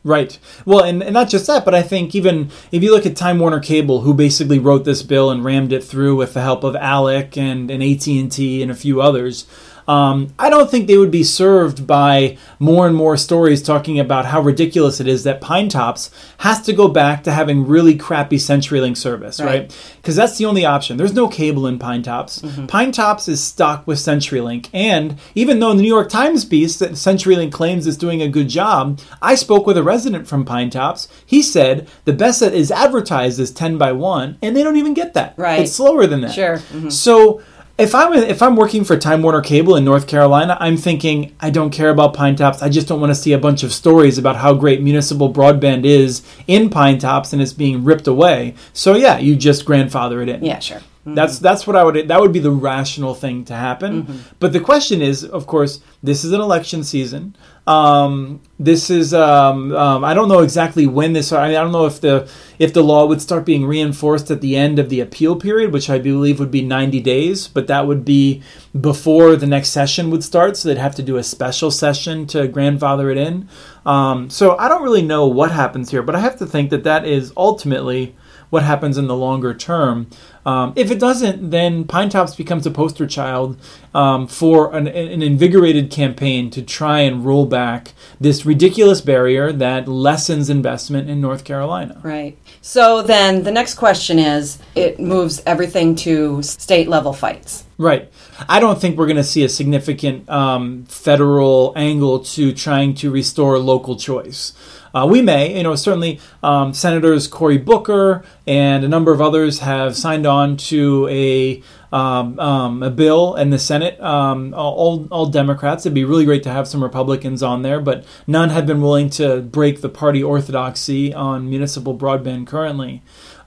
Right. 0.03 0.37
Well, 0.65 0.83
and, 0.83 1.01
and 1.01 1.13
not 1.13 1.29
just 1.29 1.47
that, 1.47 1.63
but 1.63 1.73
I 1.73 1.81
think 1.81 2.13
even 2.13 2.51
if 2.71 2.83
you 2.83 2.91
look 2.91 3.05
at 3.05 3.15
Time 3.15 3.39
Warner 3.39 3.61
Cable, 3.61 4.01
who 4.01 4.13
basically 4.13 4.59
wrote 4.59 4.83
this 4.83 5.01
bill 5.01 5.31
and 5.31 5.45
rammed 5.45 5.71
it 5.71 5.83
through 5.83 6.17
with 6.17 6.33
the 6.33 6.41
help 6.41 6.63
of 6.65 6.75
ALEC 6.75 7.37
and, 7.37 7.71
and 7.71 7.81
AT&T 7.81 8.61
and 8.61 8.69
a 8.69 8.75
few 8.75 9.01
others, 9.01 9.47
um, 9.87 10.33
I 10.39 10.49
don't 10.49 10.69
think 10.71 10.87
they 10.87 10.97
would 10.97 11.11
be 11.11 11.23
served 11.23 11.85
by 11.85 12.37
more 12.59 12.87
and 12.87 12.95
more 12.95 13.17
stories 13.17 13.61
talking 13.61 13.99
about 13.99 14.25
how 14.25 14.41
ridiculous 14.41 14.99
it 14.99 15.07
is 15.07 15.23
that 15.23 15.41
Pinetops 15.41 16.09
has 16.39 16.61
to 16.61 16.73
go 16.73 16.87
back 16.87 17.23
to 17.23 17.31
having 17.31 17.67
really 17.67 17.95
crappy 17.95 18.37
CenturyLink 18.37 18.97
service, 18.97 19.39
Right. 19.39 19.47
right? 19.47 19.77
Because 19.97 20.15
that's 20.15 20.37
the 20.37 20.45
only 20.45 20.65
option. 20.65 20.97
There's 20.97 21.13
no 21.13 21.27
cable 21.27 21.67
in 21.67 21.79
Pinetops. 21.79 22.67
Pine 22.67 22.91
Tops 22.91 23.27
is 23.27 23.43
stuck 23.43 23.85
with 23.87 23.97
CenturyLink, 23.99 24.69
and 24.73 25.17
even 25.35 25.59
though 25.59 25.71
in 25.71 25.77
the 25.77 25.83
New 25.83 25.89
York 25.89 26.09
Times 26.09 26.45
piece 26.45 26.77
that 26.79 26.91
CenturyLink 26.91 27.51
claims 27.51 27.87
is 27.87 27.97
doing 27.97 28.21
a 28.21 28.27
good 28.27 28.49
job, 28.49 28.99
I 29.21 29.35
spoke 29.35 29.65
with 29.67 29.77
a 29.77 29.83
resident 29.83 30.27
from 30.27 30.45
Pinetops. 30.45 31.07
He 31.25 31.41
said 31.41 31.87
the 32.05 32.13
best 32.13 32.39
that 32.39 32.53
is 32.53 32.71
advertised 32.71 33.39
is 33.39 33.51
10 33.51 33.77
by 33.77 33.91
1, 33.91 34.37
and 34.41 34.55
they 34.55 34.63
don't 34.63 34.77
even 34.77 34.93
get 34.93 35.13
that. 35.13 35.33
Right. 35.37 35.61
It's 35.61 35.71
slower 35.73 36.05
than 36.07 36.21
that. 36.21 36.33
Sure. 36.33 36.57
Mhm. 36.73 36.91
So 36.91 37.41
if 37.77 37.95
I'm 37.95 38.13
if 38.13 38.41
I'm 38.41 38.55
working 38.55 38.83
for 38.83 38.97
Time 38.97 39.23
Warner 39.23 39.41
Cable 39.41 39.75
in 39.75 39.83
North 39.83 40.07
Carolina, 40.07 40.57
I'm 40.59 40.77
thinking 40.77 41.35
I 41.39 41.49
don't 41.49 41.71
care 41.71 41.89
about 41.89 42.13
Pinetops. 42.13 42.61
I 42.61 42.69
just 42.69 42.87
don't 42.87 43.01
want 43.01 43.09
to 43.09 43.15
see 43.15 43.33
a 43.33 43.39
bunch 43.39 43.63
of 43.63 43.73
stories 43.73 44.17
about 44.17 44.35
how 44.35 44.53
great 44.53 44.81
municipal 44.81 45.33
broadband 45.33 45.83
is 45.83 46.21
in 46.45 46.69
Pinetops 46.69 47.33
and 47.33 47.41
it's 47.41 47.53
being 47.53 47.83
ripped 47.83 48.07
away. 48.07 48.53
So 48.73 48.95
yeah, 48.95 49.17
you 49.17 49.35
just 49.35 49.65
grandfather 49.65 50.21
it 50.21 50.29
in. 50.29 50.45
Yeah, 50.45 50.59
sure. 50.59 50.81
That's 51.05 51.39
that's 51.39 51.67
what 51.67 51.75
I 51.75 51.83
would 51.83 52.07
that 52.07 52.21
would 52.21 52.31
be 52.31 52.39
the 52.39 52.51
rational 52.51 53.13
thing 53.13 53.43
to 53.45 53.53
happen. 53.53 54.03
But 54.39 54.53
the 54.53 54.61
question 54.61 55.01
is, 55.01 55.25
of 55.25 55.47
course, 55.47 55.81
this 56.01 56.23
is 56.23 56.31
an 56.31 56.39
election 56.39 56.83
season. 56.83 57.35
Um, 57.67 58.41
this 58.57 58.89
is 58.89 59.13
um, 59.13 59.75
um, 59.75 60.03
I 60.05 60.13
don't 60.13 60.29
know 60.29 60.39
exactly 60.39 60.87
when 60.87 61.11
this. 61.11 61.33
I, 61.33 61.49
mean, 61.49 61.57
I 61.57 61.61
don't 61.61 61.73
know 61.73 61.85
if 61.85 61.99
the 61.99 62.29
if 62.57 62.73
the 62.73 62.83
law 62.83 63.05
would 63.05 63.21
start 63.21 63.45
being 63.45 63.65
reinforced 63.65 64.31
at 64.31 64.39
the 64.39 64.55
end 64.55 64.79
of 64.79 64.87
the 64.87 65.01
appeal 65.01 65.35
period, 65.35 65.73
which 65.73 65.89
I 65.89 65.99
believe 65.99 66.39
would 66.39 66.51
be 66.51 66.61
90 66.61 67.01
days. 67.01 67.49
But 67.49 67.67
that 67.67 67.85
would 67.85 68.05
be 68.05 68.41
before 68.79 69.35
the 69.35 69.47
next 69.47 69.69
session 69.69 70.09
would 70.09 70.23
start, 70.23 70.55
so 70.55 70.69
they'd 70.69 70.77
have 70.77 70.95
to 70.95 71.03
do 71.03 71.17
a 71.17 71.23
special 71.23 71.69
session 71.69 72.27
to 72.27 72.47
grandfather 72.47 73.09
it 73.09 73.17
in. 73.17 73.49
Um, 73.85 74.29
so 74.29 74.57
I 74.57 74.69
don't 74.69 74.83
really 74.83 75.01
know 75.01 75.27
what 75.27 75.51
happens 75.51 75.91
here, 75.91 76.01
but 76.01 76.15
I 76.15 76.19
have 76.19 76.37
to 76.39 76.45
think 76.45 76.69
that 76.69 76.85
that 76.85 77.05
is 77.05 77.33
ultimately 77.35 78.15
what 78.53 78.61
happens 78.61 78.99
in 78.99 79.07
the 79.07 79.15
longer 79.15 79.51
term. 79.51 80.07
Um, 80.45 80.73
if 80.75 80.91
it 80.91 80.99
doesn't, 80.99 81.51
then 81.51 81.85
Pinetops 81.85 82.35
becomes 82.35 82.65
a 82.65 82.71
poster 82.71 83.07
child 83.07 83.57
um, 83.93 84.27
for 84.27 84.75
an, 84.75 84.87
an 84.87 85.21
invigorated 85.21 85.89
campaign 85.89 86.49
to 86.51 86.61
try 86.61 86.99
and 86.99 87.25
roll 87.25 87.45
back 87.45 87.93
this 88.19 88.45
ridiculous 88.45 89.01
barrier 89.01 89.51
that 89.53 89.87
lessens 89.87 90.49
investment 90.49 91.09
in 91.09 91.21
North 91.21 91.43
Carolina. 91.43 91.99
Right. 92.03 92.37
So 92.61 93.01
then 93.01 93.43
the 93.43 93.51
next 93.51 93.75
question 93.75 94.19
is 94.19 94.59
it 94.75 94.99
moves 94.99 95.41
everything 95.45 95.95
to 95.97 96.41
state 96.41 96.87
level 96.87 97.13
fights. 97.13 97.65
Right. 97.77 98.11
I 98.47 98.59
don't 98.59 98.79
think 98.79 98.97
we're 98.97 99.07
going 99.07 99.17
to 99.17 99.23
see 99.23 99.43
a 99.43 99.49
significant 99.49 100.29
um, 100.29 100.85
federal 100.85 101.73
angle 101.75 102.19
to 102.19 102.53
trying 102.53 102.95
to 102.95 103.11
restore 103.11 103.57
local 103.59 103.95
choice. 103.95 104.53
Uh, 104.93 105.07
we 105.09 105.21
may, 105.21 105.57
you 105.57 105.63
know, 105.63 105.75
certainly 105.75 106.19
um, 106.43 106.73
Senators 106.73 107.27
Cory 107.27 107.57
Booker 107.57 108.23
and 108.45 108.83
a 108.83 108.87
number 108.87 109.11
of 109.11 109.21
others 109.21 109.59
have 109.59 109.95
signed 109.95 110.25
on 110.27 110.55
to 110.57 111.07
a 111.09 111.63
um, 111.91 112.39
um, 112.39 112.83
a 112.83 112.89
bill 112.89 113.35
in 113.35 113.51
the 113.51 113.59
Senate. 113.59 113.99
Um, 114.01 114.53
all 114.53 115.07
all 115.09 115.27
Democrats. 115.27 115.85
It'd 115.85 115.93
be 115.93 116.05
really 116.05 116.25
great 116.25 116.43
to 116.43 116.51
have 116.51 116.67
some 116.67 116.83
Republicans 116.83 117.41
on 117.41 117.61
there, 117.61 117.79
but 117.79 118.05
none 118.27 118.49
have 118.49 118.65
been 118.65 118.81
willing 118.81 119.09
to 119.11 119.41
break 119.41 119.81
the 119.81 119.89
party 119.89 120.21
orthodoxy 120.23 121.13
on 121.13 121.49
municipal 121.49 121.97
broadband 121.97 122.47
currently. 122.47 123.01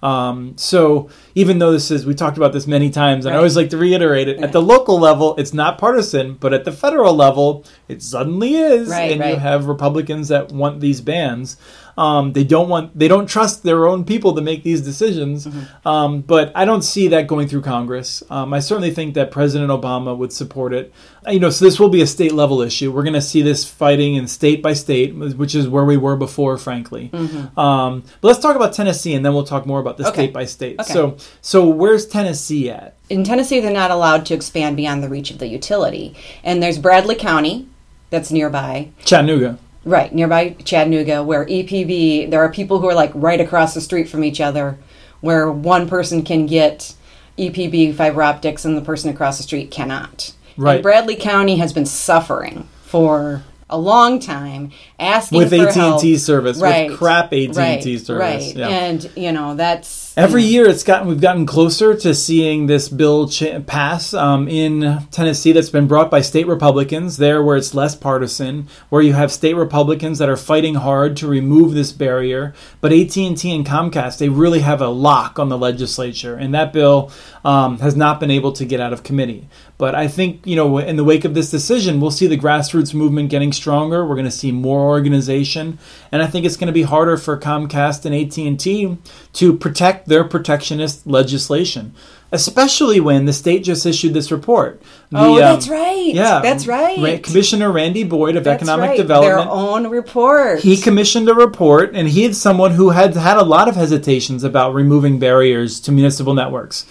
Um, 0.06 0.56
so 0.56 1.08
even 1.34 1.58
though 1.58 1.72
this 1.72 1.90
is, 1.90 2.06
we 2.06 2.14
talked 2.14 2.36
about 2.36 2.52
this 2.52 2.68
many 2.68 2.90
times, 2.90 3.26
and 3.26 3.34
I 3.34 3.38
always 3.38 3.56
like 3.56 3.70
to 3.70 3.76
reiterate 3.76 4.28
it. 4.28 4.38
At 4.40 4.52
the 4.52 4.62
local 4.62 5.00
level, 5.00 5.34
it's 5.36 5.52
not 5.52 5.78
partisan, 5.78 6.34
but 6.34 6.54
at 6.54 6.64
the 6.64 6.70
federal 6.70 7.12
level, 7.12 7.64
it 7.88 8.02
suddenly 8.02 8.54
is, 8.54 8.88
Right, 8.88 9.10
and 9.10 9.30
you 9.30 9.36
have 9.36 9.66
Republicans 9.66 10.28
that 10.28 10.52
want 10.52 10.78
these 10.78 11.00
bans. 11.00 11.56
Um, 11.98 12.32
they 12.34 12.44
don't 12.44 12.68
want 12.68 12.98
they 12.98 13.08
don't 13.08 13.26
trust 13.26 13.62
their 13.62 13.86
own 13.86 14.04
people 14.04 14.34
to 14.34 14.42
make 14.42 14.62
these 14.62 14.82
decisions. 14.82 15.46
Mm-hmm. 15.46 15.88
Um, 15.88 16.20
but 16.20 16.52
I 16.54 16.64
don't 16.66 16.82
see 16.82 17.08
that 17.08 17.26
going 17.26 17.48
through 17.48 17.62
Congress. 17.62 18.22
Um, 18.28 18.52
I 18.52 18.60
certainly 18.60 18.90
think 18.90 19.14
that 19.14 19.30
President 19.30 19.70
Obama 19.70 20.16
would 20.16 20.32
support 20.32 20.74
it. 20.74 20.92
Uh, 21.26 21.30
You 21.30 21.40
know, 21.40 21.50
so 21.50 21.64
this 21.64 21.80
will 21.80 21.88
be 21.88 22.02
a 22.02 22.06
state 22.06 22.32
level 22.32 22.60
issue. 22.60 22.92
We're 22.92 23.02
going 23.02 23.14
to 23.14 23.20
see 23.22 23.40
this 23.42 23.64
fighting 23.64 24.14
in 24.16 24.28
state 24.28 24.62
by 24.62 24.74
state, 24.74 25.14
which 25.14 25.54
is 25.54 25.68
where 25.68 25.84
we 25.84 25.96
were 25.96 26.16
before, 26.16 26.58
frankly. 26.58 27.10
Um, 27.56 28.02
but 28.20 28.28
let's 28.28 28.40
talk 28.40 28.56
about 28.56 28.72
Tennessee, 28.74 29.14
and 29.14 29.24
then 29.24 29.32
we'll 29.34 29.44
talk 29.44 29.64
more 29.66 29.80
about 29.80 29.96
the 29.96 30.04
Mm-hmm. 30.04 30.12
Okay. 30.12 30.22
state 30.24 30.32
by 30.34 30.44
state. 30.44 30.80
Okay. 30.80 30.92
So, 30.92 31.16
so 31.40 31.66
where's 31.66 32.06
Tennessee 32.06 32.70
at? 32.70 32.94
in 33.08 33.22
Tennessee, 33.24 33.60
they're 33.60 33.72
not 33.72 33.90
allowed 33.90 34.26
to 34.26 34.34
expand 34.34 34.76
beyond 34.76 35.02
the 35.02 35.08
reach 35.08 35.30
of 35.30 35.38
the 35.38 35.46
utility. 35.46 36.14
And 36.44 36.62
there's 36.62 36.78
Bradley 36.78 37.14
County, 37.14 37.66
that's 38.10 38.30
nearby, 38.30 38.90
Chattanooga. 39.04 39.58
Right 39.86 40.12
nearby 40.12 40.50
Chattanooga, 40.64 41.22
where 41.22 41.46
EPB. 41.46 42.30
There 42.30 42.40
are 42.40 42.52
people 42.52 42.80
who 42.80 42.88
are 42.88 42.94
like 42.94 43.12
right 43.14 43.40
across 43.40 43.72
the 43.72 43.80
street 43.80 44.08
from 44.08 44.22
each 44.24 44.40
other, 44.40 44.78
where 45.20 45.50
one 45.50 45.88
person 45.88 46.22
can 46.22 46.44
get 46.46 46.94
EPB 47.38 47.94
fiber 47.94 48.22
optics 48.22 48.64
and 48.64 48.76
the 48.76 48.82
person 48.82 49.08
across 49.08 49.38
the 49.38 49.44
street 49.44 49.70
cannot. 49.70 50.34
Right. 50.58 50.74
And 50.74 50.82
Bradley 50.82 51.16
County 51.16 51.56
has 51.56 51.72
been 51.72 51.86
suffering 51.86 52.68
for 52.82 53.42
a 53.68 53.78
long 53.78 54.20
time, 54.20 54.72
asking 54.98 55.38
With 55.38 55.52
AT&T 55.52 55.78
help. 55.78 56.02
service, 56.18 56.60
with 56.60 56.98
crap 56.98 57.32
AT&T 57.32 57.48
right, 57.52 57.82
service, 57.82 58.08
right? 58.08 58.56
yeah. 58.56 58.68
And 58.68 59.10
you 59.16 59.32
know 59.32 59.54
that's 59.54 60.05
Every 60.16 60.44
year, 60.44 60.66
it's 60.66 60.82
gotten 60.82 61.08
we've 61.08 61.20
gotten 61.20 61.44
closer 61.44 61.94
to 61.94 62.14
seeing 62.14 62.68
this 62.68 62.88
bill 62.88 63.28
ch- 63.28 63.66
pass 63.66 64.14
um, 64.14 64.48
in 64.48 65.06
Tennessee. 65.10 65.52
That's 65.52 65.68
been 65.68 65.86
brought 65.86 66.10
by 66.10 66.22
state 66.22 66.46
Republicans 66.46 67.18
there, 67.18 67.42
where 67.42 67.58
it's 67.58 67.74
less 67.74 67.94
partisan, 67.94 68.66
where 68.88 69.02
you 69.02 69.12
have 69.12 69.30
state 69.30 69.52
Republicans 69.52 70.18
that 70.18 70.30
are 70.30 70.38
fighting 70.38 70.76
hard 70.76 71.18
to 71.18 71.26
remove 71.26 71.74
this 71.74 71.92
barrier. 71.92 72.54
But 72.80 72.94
AT 72.94 73.14
and 73.18 73.36
T 73.36 73.54
and 73.54 73.66
Comcast, 73.66 74.16
they 74.16 74.30
really 74.30 74.60
have 74.60 74.80
a 74.80 74.88
lock 74.88 75.38
on 75.38 75.50
the 75.50 75.58
legislature, 75.58 76.34
and 76.34 76.54
that 76.54 76.72
bill 76.72 77.12
um, 77.44 77.78
has 77.80 77.94
not 77.94 78.18
been 78.18 78.30
able 78.30 78.52
to 78.52 78.64
get 78.64 78.80
out 78.80 78.94
of 78.94 79.02
committee. 79.02 79.46
But 79.76 79.94
I 79.94 80.08
think 80.08 80.46
you 80.46 80.56
know, 80.56 80.78
in 80.78 80.96
the 80.96 81.04
wake 81.04 81.26
of 81.26 81.34
this 81.34 81.50
decision, 81.50 82.00
we'll 82.00 82.10
see 82.10 82.26
the 82.26 82.38
grassroots 82.38 82.94
movement 82.94 83.28
getting 83.28 83.52
stronger. 83.52 84.06
We're 84.06 84.14
going 84.14 84.24
to 84.24 84.30
see 84.30 84.50
more 84.50 84.80
organization, 84.80 85.78
and 86.10 86.22
I 86.22 86.26
think 86.26 86.46
it's 86.46 86.56
going 86.56 86.68
to 86.68 86.72
be 86.72 86.84
harder 86.84 87.18
for 87.18 87.38
Comcast 87.38 88.06
and 88.06 88.14
AT 88.14 88.38
and 88.38 88.58
T 88.58 88.96
to 89.34 89.58
protect 89.58 90.05
their 90.06 90.24
protectionist 90.24 91.06
legislation, 91.06 91.94
especially 92.32 93.00
when 93.00 93.24
the 93.24 93.32
state 93.32 93.64
just 93.64 93.86
issued 93.86 94.14
this 94.14 94.30
report. 94.32 94.80
The, 95.10 95.18
Oh, 95.18 95.32
um, 95.34 95.38
that's 95.38 95.68
right. 95.68 96.12
Yeah, 96.14 96.40
That's 96.42 96.66
right. 96.66 96.98
Ra- 96.98 97.18
Commissioner 97.22 97.70
Randy 97.72 98.04
Boyd 98.04 98.36
of 98.36 98.44
that's 98.44 98.62
Economic 98.62 98.90
right, 98.90 98.96
Development. 98.96 99.48
Their 99.48 99.48
own 99.50 99.86
report. 99.88 100.60
He 100.60 100.76
commissioned 100.76 101.28
a 101.28 101.34
report, 101.34 101.92
and 101.94 102.08
he 102.08 102.24
is 102.24 102.40
someone 102.40 102.72
who 102.72 102.90
had 102.90 103.14
had 103.14 103.36
a 103.36 103.42
lot 103.44 103.68
of 103.68 103.76
hesitations 103.76 104.44
about 104.44 104.74
removing 104.74 105.18
barriers 105.18 105.80
to 105.80 105.92
municipal 105.92 106.34
networks. 106.34 106.84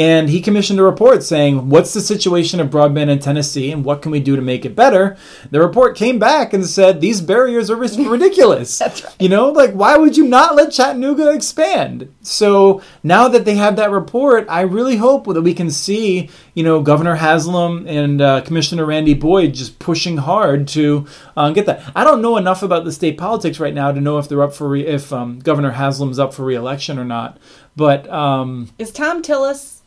And 0.00 0.30
he 0.30 0.40
commissioned 0.40 0.80
a 0.80 0.82
report 0.82 1.22
saying, 1.22 1.68
What's 1.68 1.92
the 1.92 2.00
situation 2.00 2.58
of 2.58 2.70
broadband 2.70 3.10
in 3.10 3.18
Tennessee 3.18 3.70
and 3.70 3.84
what 3.84 4.00
can 4.00 4.10
we 4.10 4.18
do 4.18 4.34
to 4.34 4.40
make 4.40 4.64
it 4.64 4.74
better? 4.74 5.18
The 5.50 5.60
report 5.60 5.94
came 5.94 6.18
back 6.18 6.54
and 6.54 6.64
said, 6.64 7.02
These 7.02 7.20
barriers 7.20 7.68
are 7.68 7.76
ridiculous. 7.76 8.78
That's 8.78 9.04
right. 9.04 9.14
You 9.18 9.28
know, 9.28 9.50
like, 9.50 9.72
why 9.72 9.98
would 9.98 10.16
you 10.16 10.26
not 10.26 10.56
let 10.56 10.72
Chattanooga 10.72 11.30
expand? 11.32 12.10
So 12.22 12.80
now 13.02 13.28
that 13.28 13.44
they 13.44 13.56
have 13.56 13.76
that 13.76 13.90
report, 13.90 14.46
I 14.48 14.62
really 14.62 14.96
hope 14.96 15.26
that 15.26 15.42
we 15.42 15.52
can 15.52 15.70
see, 15.70 16.30
you 16.54 16.64
know, 16.64 16.80
Governor 16.80 17.16
Haslam 17.16 17.86
and 17.86 18.22
uh, 18.22 18.40
Commissioner 18.40 18.86
Randy 18.86 19.12
Boyd 19.12 19.52
just 19.52 19.78
pushing 19.80 20.16
hard 20.16 20.66
to 20.68 21.06
uh, 21.36 21.50
get 21.50 21.66
that. 21.66 21.92
I 21.94 22.04
don't 22.04 22.22
know 22.22 22.38
enough 22.38 22.62
about 22.62 22.86
the 22.86 22.92
state 22.92 23.18
politics 23.18 23.60
right 23.60 23.74
now 23.74 23.92
to 23.92 24.00
know 24.00 24.16
if 24.16 24.30
they're 24.30 24.42
up 24.42 24.54
for 24.54 24.70
re- 24.70 24.86
if 24.86 25.12
um, 25.12 25.40
Governor 25.40 25.72
Haslam's 25.72 26.18
up 26.18 26.32
for 26.32 26.46
reelection 26.46 26.98
or 26.98 27.04
not. 27.04 27.36
But 27.76 28.08
um, 28.08 28.70
Is 28.78 28.92
Thom 28.92 29.20
Tillis? 29.20 29.80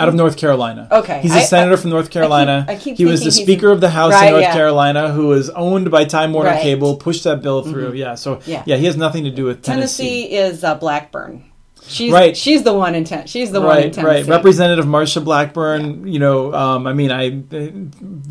Out 0.00 0.08
of 0.08 0.14
North 0.14 0.36
Carolina. 0.36 0.88
Okay. 0.90 1.20
He's 1.20 1.32
a 1.34 1.40
I- 1.40 1.42
senator 1.44 1.76
from 1.76 1.90
North 1.90 2.10
Carolina. 2.10 2.64
I 2.68 2.76
keep 2.76 2.96
he 2.96 3.04
was 3.04 3.22
the 3.22 3.30
Speaker 3.30 3.70
of 3.70 3.80
the 3.80 3.90
House 3.90 4.12
Right, 4.12 4.26
in 4.26 4.32
North 4.32 4.42
yeah. 4.42 4.52
Carolina, 4.52 5.12
who 5.12 5.28
was 5.28 5.50
owned 5.50 5.90
by 5.90 6.04
Time 6.04 6.32
Warner 6.32 6.50
Right. 6.50 6.56
Mm-hmm. 6.56 6.62
Cable, 6.64 6.96
pushed 6.96 7.24
that 7.24 7.42
bill 7.42 7.62
through. 7.62 7.92
Yeah, 7.92 8.14
so 8.14 8.40
Yeah. 8.46 8.62
yeah. 8.66 8.76
he 8.76 8.86
has 8.86 8.96
nothing 8.96 9.24
to 9.24 9.30
do 9.30 9.44
with 9.44 9.62
Tennessee. 9.62 10.24
Tennessee 10.26 10.36
is 10.36 10.64
uh, 10.64 10.74
Blackburn. 10.76 11.44
She's 11.86 12.12
Right. 12.12 12.36
She's 12.36 12.62
the 12.62 12.72
one 12.72 12.94
in 12.94 13.02
ten- 13.04 13.26
She's 13.26 13.50
the 13.50 13.60
one 13.60 13.76
in 13.78 13.82
Right, 13.84 13.92
Tennessee. 13.92 14.06
right. 14.22 14.26
Representative 14.36 14.84
Marsha 14.84 15.24
Blackburn. 15.24 16.06
You 16.06 16.20
know, 16.20 16.54
um, 16.54 16.86
I 16.86 16.92
mean, 16.92 17.10
I 17.10 17.42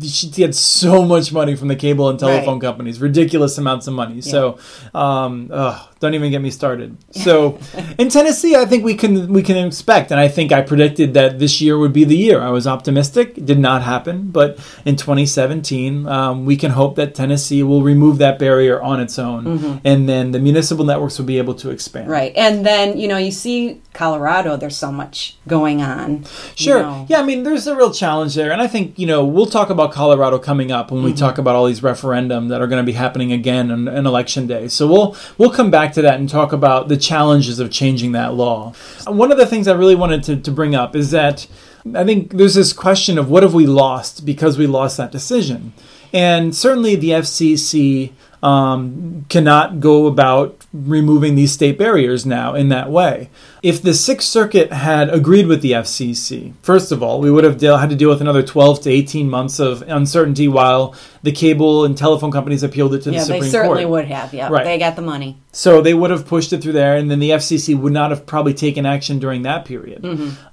she 0.04 0.40
had 0.42 0.54
so 0.54 1.02
much 1.04 1.32
money 1.32 1.54
from 1.56 1.68
the 1.68 1.76
cable 1.76 2.08
and 2.08 2.18
telephone 2.18 2.54
Right. 2.54 2.62
companies, 2.62 3.00
ridiculous 3.00 3.58
amounts 3.58 3.86
of 3.86 3.92
money. 3.94 4.20
So, 4.22 4.58
um, 4.94 5.50
ugh, 5.52 5.78
don't 6.00 6.14
even 6.14 6.30
get 6.30 6.40
me 6.42 6.50
started. 6.50 6.96
So, 7.20 7.58
in 7.98 8.08
Tennessee, 8.08 8.56
I 8.56 8.64
think 8.64 8.82
we 8.84 8.94
can 8.94 9.32
we 9.32 9.42
can 9.42 9.56
expect, 9.58 10.10
and 10.10 10.18
I 10.18 10.28
think 10.28 10.52
I 10.52 10.62
predicted 10.62 11.12
that 11.14 11.38
this 11.38 11.60
year 11.60 11.76
would 11.78 11.92
be 11.92 12.04
the 12.04 12.16
year. 12.16 12.40
I 12.40 12.50
was 12.50 12.66
optimistic. 12.66 13.36
It 13.36 13.44
did 13.46 13.58
not 13.58 13.82
happen, 13.82 14.30
but 14.30 14.58
in 14.86 14.96
2017, 14.96 16.06
um, 16.06 16.44
we 16.46 16.56
can 16.56 16.70
hope 16.72 16.96
that 16.96 17.14
Tennessee 17.14 17.62
will 17.62 17.82
remove 17.82 18.18
that 18.18 18.38
barrier 18.38 18.80
on 18.80 19.00
its 19.00 19.18
own, 19.18 19.80
and 19.84 20.08
then 20.08 20.30
the 20.32 20.38
municipal 20.38 20.84
networks 20.84 21.18
will 21.18 21.26
be 21.26 21.38
able 21.38 21.54
to 21.54 21.70
expand. 21.70 22.04
Mm-hmm. 22.06 22.12
Right. 22.12 22.32
And 22.36 22.64
then, 22.64 22.98
you 22.98 23.06
know, 23.08 23.18
you 23.18 23.30
see 23.32 23.82
Colorado, 23.92 24.56
there's 24.56 24.76
so 24.76 24.90
much 24.90 25.36
going 25.46 25.82
on. 25.82 26.18
you 26.22 26.24
Sure. 26.56 26.82
know. 26.82 27.06
Yeah, 27.08 27.20
I 27.20 27.22
mean, 27.24 27.42
there's 27.42 27.66
a 27.66 27.76
real 27.76 27.92
challenge 27.92 28.34
there. 28.34 28.52
And 28.52 28.62
I 28.62 28.66
think, 28.66 28.98
you 28.98 29.06
know, 29.06 29.24
we'll 29.24 29.46
talk 29.46 29.68
about 29.70 29.92
Colorado 29.92 30.38
coming 30.38 30.72
up 30.72 30.90
when 30.90 31.02
we 31.02 31.12
talk 31.12 31.38
about 31.38 31.54
all 31.56 31.66
these 31.66 31.82
referendum 31.82 32.48
that 32.48 32.60
are 32.62 32.66
going 32.66 32.82
to 32.82 32.86
be 32.86 32.96
happening 32.96 33.32
again 33.32 33.70
on, 33.70 33.88
on 33.88 34.06
election 34.06 34.46
day. 34.46 34.68
So 34.68 34.86
we'll 34.86 35.16
we'll 35.38 35.50
come 35.50 35.70
back 35.70 35.89
to 35.94 36.02
that 36.02 36.18
and 36.18 36.28
talk 36.28 36.52
about 36.52 36.88
the 36.88 36.96
challenges 36.96 37.58
of 37.58 37.70
changing 37.70 38.12
that 38.12 38.34
law. 38.34 38.72
One 39.06 39.32
of 39.32 39.38
the 39.38 39.46
things 39.46 39.68
I 39.68 39.74
really 39.74 39.94
wanted 39.94 40.22
to, 40.24 40.36
to 40.36 40.50
bring 40.50 40.74
up 40.74 40.94
is 40.96 41.10
that 41.10 41.46
I 41.94 42.04
think 42.04 42.32
there's 42.32 42.54
this 42.54 42.72
question 42.72 43.18
of 43.18 43.30
what 43.30 43.42
have 43.42 43.54
we 43.54 43.66
lost 43.66 44.26
because 44.26 44.58
we 44.58 44.66
lost 44.66 44.96
that 44.96 45.12
decision. 45.12 45.72
And 46.12 46.54
certainly 46.54 46.96
the 46.96 47.10
FCC 47.10 48.12
um, 48.42 49.24
cannot 49.28 49.80
go 49.80 50.06
about 50.06 50.59
removing 50.72 51.34
these 51.34 51.50
state 51.50 51.76
barriers 51.76 52.24
now 52.24 52.54
in 52.54 52.68
that 52.68 52.90
way. 52.90 53.28
If 53.60 53.82
the 53.82 53.92
Sixth 53.92 54.28
Circuit 54.28 54.72
had 54.72 55.10
agreed 55.10 55.46
with 55.48 55.62
the 55.62 55.72
FCC, 55.72 56.54
first 56.62 56.92
of 56.92 57.02
all, 57.02 57.20
we 57.20 57.30
would 57.30 57.42
have 57.42 57.58
deal, 57.58 57.76
had 57.76 57.90
to 57.90 57.96
deal 57.96 58.08
with 58.08 58.20
another 58.20 58.42
12 58.42 58.82
to 58.82 58.90
18 58.90 59.28
months 59.28 59.58
of 59.58 59.82
uncertainty 59.82 60.46
while 60.46 60.94
the 61.22 61.32
cable 61.32 61.84
and 61.84 61.98
telephone 61.98 62.30
companies 62.30 62.62
appealed 62.62 62.94
it 62.94 63.02
to 63.02 63.10
Yeah, 63.10 63.18
the 63.18 63.24
Supreme 63.24 63.40
Court. 63.40 63.46
Yeah, 63.46 63.46
they 63.46 63.50
certainly 63.50 63.86
would 63.86 64.04
have. 64.06 64.32
Yeah. 64.32 64.48
Right. 64.48 64.64
They 64.64 64.78
got 64.78 64.94
the 64.94 65.02
money. 65.02 65.38
So 65.52 65.82
they 65.82 65.92
would 65.92 66.10
have 66.10 66.26
pushed 66.26 66.52
it 66.52 66.62
through 66.62 66.74
there, 66.74 66.96
and 66.96 67.10
then 67.10 67.18
the 67.18 67.30
FCC 67.30 67.76
would 67.76 67.92
not 67.92 68.10
have 68.10 68.24
probably 68.24 68.54
taken 68.54 68.86
action 68.86 69.18
during 69.18 69.42
that 69.42 69.64
period. 69.64 70.04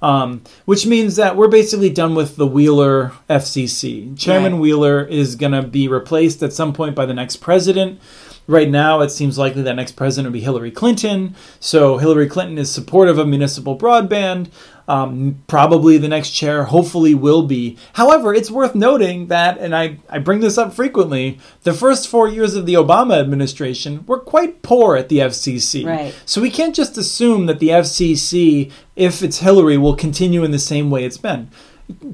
Um, 0.02 0.42
which 0.64 0.84
means 0.84 1.14
that 1.16 1.36
we're 1.36 1.48
basically 1.48 1.90
done 1.90 2.16
with 2.16 2.34
the 2.34 2.46
Wheeler 2.46 3.12
FCC. 3.30 4.18
Chairman 4.18 4.54
Right. 4.54 4.60
Wheeler 4.60 5.04
is 5.04 5.36
going 5.36 5.52
to 5.52 5.62
be 5.62 5.86
replaced 5.86 6.42
at 6.42 6.52
some 6.52 6.72
point 6.72 6.96
by 6.96 7.06
the 7.06 7.14
next 7.14 7.36
president. 7.36 8.00
Right 8.48 8.70
now, 8.70 9.02
it 9.02 9.10
seems 9.10 9.36
likely 9.36 9.60
that 9.60 9.76
next 9.76 9.92
president 9.92 10.32
will 10.32 10.32
be 10.32 10.40
Hillary 10.40 10.70
Clinton. 10.70 11.36
So 11.60 11.98
Hillary 11.98 12.26
Clinton 12.26 12.56
is 12.56 12.72
supportive 12.72 13.18
of 13.18 13.28
municipal 13.28 13.78
broadband. 13.78 14.48
Um, 14.88 15.42
probably 15.48 15.98
the 15.98 16.08
next 16.08 16.30
chair, 16.30 16.64
hopefully, 16.64 17.14
will 17.14 17.42
be. 17.42 17.76
However, 17.92 18.32
it's 18.32 18.50
worth 18.50 18.74
noting 18.74 19.26
that, 19.26 19.58
and 19.58 19.76
I, 19.76 19.98
I 20.08 20.18
bring 20.18 20.40
this 20.40 20.56
up 20.56 20.72
frequently, 20.72 21.38
the 21.64 21.74
first 21.74 22.08
four 22.08 22.26
years 22.26 22.54
of 22.54 22.64
the 22.64 22.72
Obama 22.72 23.20
administration 23.20 24.06
were 24.06 24.18
quite 24.18 24.62
poor 24.62 24.96
at 24.96 25.10
the 25.10 25.18
FCC. 25.18 25.84
Right. 25.84 26.14
So 26.24 26.40
we 26.40 26.50
can't 26.50 26.74
just 26.74 26.96
assume 26.96 27.44
that 27.46 27.58
the 27.58 27.68
FCC, 27.68 28.72
if 28.96 29.22
it's 29.22 29.40
Hillary, 29.40 29.76
will 29.76 29.94
continue 29.94 30.42
in 30.42 30.52
the 30.52 30.58
same 30.58 30.90
way 30.90 31.04
it's 31.04 31.18
been. 31.18 31.50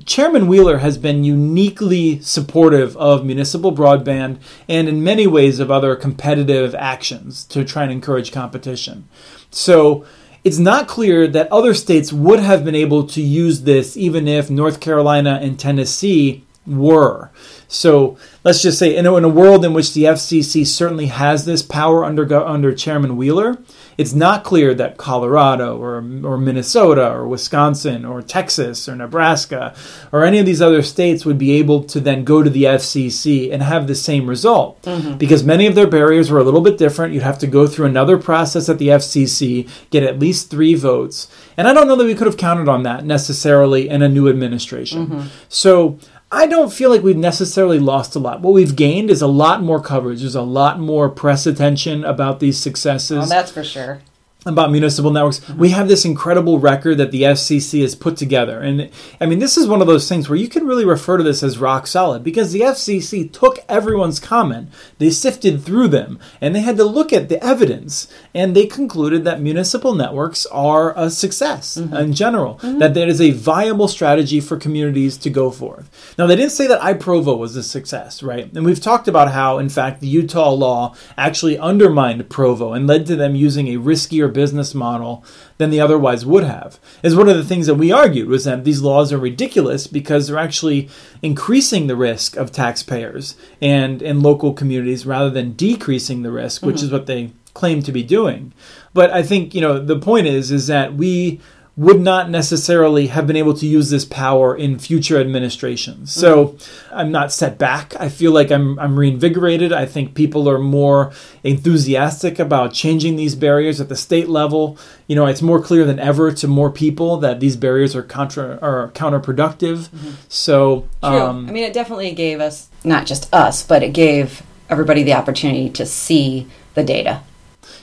Chairman 0.07 0.47
Wheeler 0.47 0.79
has 0.79 0.99
been 0.99 1.25
uniquely 1.25 2.21
supportive 2.21 2.97
of 2.97 3.25
municipal 3.25 3.73
broadband 3.73 4.39
and 4.69 4.89
in 4.89 5.03
many 5.03 5.27
ways 5.27 5.59
of 5.59 5.71
other 5.71 5.97
competitive 5.97 6.75
actions 6.77 7.45
to 7.47 7.65
try 7.65 7.83
and 7.83 7.91
encourage 7.91 8.31
competition. 8.31 9.09
So 9.51 10.05
it's 10.45 10.59
not 10.59 10.87
clear 10.87 11.27
that 11.27 11.51
other 11.51 11.75
states 11.75 12.13
would 12.13 12.39
have 12.39 12.65
been 12.65 12.75
able 12.75 13.07
to 13.09 13.21
use 13.21 13.63
this 13.63 13.97
even 13.97 14.29
if 14.29 14.49
North 14.49 14.79
Carolina 14.79 15.41
and 15.43 15.59
Tennessee 15.59 16.45
were. 16.67 17.31
So 17.67 18.17
let's 18.45 18.63
just 18.63 18.79
say, 18.79 18.97
in 18.97 19.07
a, 19.07 19.17
in 19.17 19.25
a 19.25 19.29
world 19.29 19.65
in 19.65 19.73
which 19.73 19.93
the 19.93 20.05
FCC 20.05 20.67
certainly 20.67 21.07
has 21.07 21.45
this 21.45 21.63
power 21.63 22.05
under 22.05 22.33
under 22.47 22.75
Chairman 22.75 23.17
Wheeler, 23.17 23.59
it's 23.97 24.13
not 24.13 24.45
clear 24.45 24.75
that 24.75 24.97
Colorado 24.97 25.77
or 25.77 25.97
or 25.97 26.39
Minnesota 26.39 27.11
or 27.11 27.27
Wisconsin 27.27 28.05
or 28.05 28.23
Texas 28.23 28.89
or 28.89 28.97
Nebraska 28.97 29.75
or 30.13 30.25
any 30.25 30.39
of 30.39 30.47
these 30.47 30.63
other 30.63 30.83
states 30.83 31.25
would 31.25 31.39
be 31.39 31.53
able 31.53 31.85
to 31.85 32.01
then 32.01 32.25
go 32.25 32.43
to 32.43 32.51
the 32.51 32.65
FCC 32.65 33.53
and 33.53 33.63
have 33.63 33.87
the 33.87 33.95
same 33.95 34.29
result 34.29 34.81
mm-hmm. 34.83 35.17
because 35.17 35.45
many 35.45 35.67
of 35.67 35.75
their 35.75 35.87
barriers 35.87 36.31
were 36.31 36.39
a 36.39 36.45
little 36.45 36.61
bit 36.61 36.79
different. 36.79 37.15
You'd 37.15 37.23
have 37.23 37.39
to 37.39 37.47
go 37.47 37.67
through 37.67 37.87
another 37.87 38.19
process 38.19 38.69
at 38.69 38.79
the 38.79 38.89
FCC, 38.89 39.69
get 39.91 40.03
at 40.03 40.19
least 40.19 40.51
three 40.51 40.75
votes, 40.75 41.29
and 41.57 41.69
I 41.69 41.73
don't 41.73 41.89
know 41.89 41.97
that 41.97 42.05
we 42.05 42.15
could 42.15 42.27
have 42.27 42.37
counted 42.37 42.69
on 42.69 42.83
that 42.85 43.05
necessarily 43.05 43.89
in 43.89 44.03
a 44.03 44.09
new 44.09 44.29
administration. 44.29 45.07
Mm-hmm. 45.07 45.29
So. 45.49 45.99
I 46.35 46.47
don't 46.47 46.73
feel 46.73 46.91
like 46.91 47.03
we've 47.03 47.17
necessarily 47.17 47.79
lost 47.79 48.17
a 48.17 48.19
lot. 48.19 48.41
What 48.41 48.55
we've 48.55 48.75
gained 48.75 49.11
is 49.11 49.23
a 49.23 49.27
lot 49.27 49.63
more 49.63 49.81
coverage. 49.81 50.21
There's 50.21 50.35
a 50.35 50.43
lot 50.43 50.81
more 50.81 51.09
press 51.09 51.47
attention 51.47 52.05
about 52.05 52.41
these 52.41 52.59
successes. 52.59 53.19
Well, 53.19 53.27
that's 53.27 53.53
for 53.53 53.63
sure 53.63 54.01
about 54.47 54.71
municipal 54.71 55.11
networks. 55.11 55.41
Mm-hmm. 55.41 55.59
We 55.59 55.71
have 55.71 55.89
this 55.89 56.05
incredible 56.05 56.59
record 56.59 56.99
that 56.99 57.11
the 57.11 57.23
FCC 57.23 57.83
has 57.83 57.95
put 57.95 58.17
together. 58.17 58.61
And 58.61 58.91
I 59.21 59.27
mean, 59.27 59.39
this 59.39 59.57
is 59.57 59.67
one 59.67 59.81
of 59.81 59.87
those 59.87 60.09
things 60.09 60.29
where 60.29 60.39
you 60.39 60.49
can 60.49 60.67
really 60.67 60.85
refer 60.85 61.17
to 61.17 61.23
this 61.23 61.43
as 61.43 61.59
rock 61.59 61.87
solid 61.87 62.23
because 62.23 62.53
the 62.53 62.61
FCC 62.61 63.33
took 63.33 63.59
everyone's 63.69 64.21
comment, 64.21 64.69
they 64.99 65.11
sifted 65.11 65.63
through 65.63 65.89
them, 65.89 66.19
and 66.41 66.55
they 66.55 66.61
had 66.61 66.77
to 66.77 66.85
look 66.85 67.13
at 67.13 67.29
the 67.29 67.43
evidence. 67.45 68.09
And 68.35 68.55
they 68.55 68.67
concluded 68.67 69.25
that 69.25 69.41
municipal 69.41 69.95
networks 69.95 70.47
are 70.47 70.93
a 70.99 71.11
success 71.11 71.77
mm-hmm. 71.77 71.95
in 71.95 72.13
general, 72.13 72.57
mm-hmm. 72.57 72.79
that 72.79 72.95
there 72.95 73.09
is 73.09 73.21
a 73.21 73.31
viable 73.31 73.89
strategy 73.89 74.41
for 74.41 74.57
communities 74.57 75.17
to 75.19 75.31
go 75.31 75.51
forth. 75.51 76.15
Now, 76.19 76.27
they 76.27 76.37
didn't 76.37 76.53
say 76.53 76.67
that 76.67 76.81
iProvo 76.81 77.39
was 77.39 77.57
a 77.57 77.63
success, 77.63 78.23
right? 78.23 78.53
And 78.55 78.65
we've 78.65 78.81
talked 78.81 79.09
about 79.09 79.33
how, 79.33 79.59
in 79.59 79.69
fact, 79.69 80.01
the 80.01 80.07
Utah 80.07 80.51
law 80.51 80.95
actually 81.17 81.59
undermined 81.59 82.29
Provo 82.29 82.73
and 82.73 82.87
led 82.87 83.07
to 83.07 83.17
them 83.17 83.35
using 83.35 83.69
a 83.69 83.79
riskier 83.79 84.33
business 84.35 84.75
model 84.75 85.25
than 85.57 85.71
they 85.71 85.81
otherwise 85.81 86.27
would 86.27 86.45
have. 86.45 86.79
Is 87.03 87.17
one 87.17 87.29
of 87.29 87.37
the 87.37 87.45
things 87.45 87.67
that 87.67 87.77
we 87.77 87.91
argued 87.91 88.29
was 88.29 88.45
that 88.45 88.65
these 88.65 88.83
laws 88.83 89.13
are 89.13 89.19
ridiculous 89.19 89.87
because 89.87 90.29
they're 90.29 90.39
actually 90.39 90.91
increasing 91.23 91.87
the 91.87 91.97
risk 91.97 92.37
of 92.37 92.53
taxpayers 92.53 93.37
and 93.63 94.03
in 94.03 94.21
local 94.21 94.53
communities 94.53 95.07
rather 95.07 95.31
than 95.31 95.55
decreasing 95.55 96.23
the 96.23 96.31
risk, 96.31 96.63
which 96.63 96.77
mm-hmm. 96.77 96.85
is 96.85 96.93
what 96.93 97.07
they 97.07 97.33
claim 97.55 97.83
to 97.83 97.93
be 97.93 98.03
doing. 98.03 98.53
But 98.93 99.11
I 99.11 99.23
think, 99.23 99.55
you 99.55 99.61
know, 99.61 99.79
the 99.79 99.99
point 99.99 100.27
is 100.27 100.51
is 100.51 100.67
that 100.67 100.95
we 100.95 101.41
would 101.77 102.01
not 102.01 102.31
necessarily 102.31 103.09
have 103.09 103.27
been 103.27 103.37
able 103.37 103.55
to 103.55 103.67
use 103.67 103.91
this 103.91 104.05
power 104.05 104.57
in 104.57 104.79
future 104.79 105.19
administrations. 105.19 106.13
So 106.13 106.47
mm-hmm. 106.47 106.95
I'm 106.95 107.11
not 107.11 107.33
set 107.33 107.59
back. 107.59 107.95
I 107.99 108.09
feel 108.09 108.31
like 108.31 108.53
I'm, 108.53 108.79
I'm 108.79 108.97
reinvigorated. 108.97 109.73
I 109.73 109.85
think 109.85 110.15
people 110.15 110.49
are 110.49 110.61
more 110.61 111.13
enthusiastic 111.43 112.39
about 112.39 112.73
changing 112.73 113.17
these 113.17 113.35
barriers 113.35 113.81
at 113.81 113.89
the 113.89 113.97
state 113.97 114.29
level. 114.29 114.79
You 115.09 115.17
know, 115.17 115.27
it's 115.27 115.43
more 115.43 115.61
clear 115.61 115.85
than 115.85 115.99
ever 115.99 116.31
to 116.31 116.47
more 116.47 116.71
people 116.71 117.17
that 117.19 117.41
these 117.41 117.57
barriers 117.57 117.97
are 117.97 118.05
contra 118.05 118.57
are 118.63 118.93
counterproductive. 118.93 119.89
Mm-hmm. 119.89 120.11
So, 120.29 120.89
um, 121.03 121.49
I 121.49 121.53
mean, 121.53 121.65
it 121.65 121.73
definitely 121.73 122.13
gave 122.13 122.39
us 122.41 122.69
not 122.85 123.05
just 123.05 123.33
us, 123.35 123.65
but 123.65 123.83
it 123.83 123.93
gave 123.93 124.45
everybody 124.71 125.03
the 125.03 125.15
opportunity 125.15 125.71
to 125.71 125.87
see 125.87 126.47
the 126.75 126.85
data. 126.85 127.23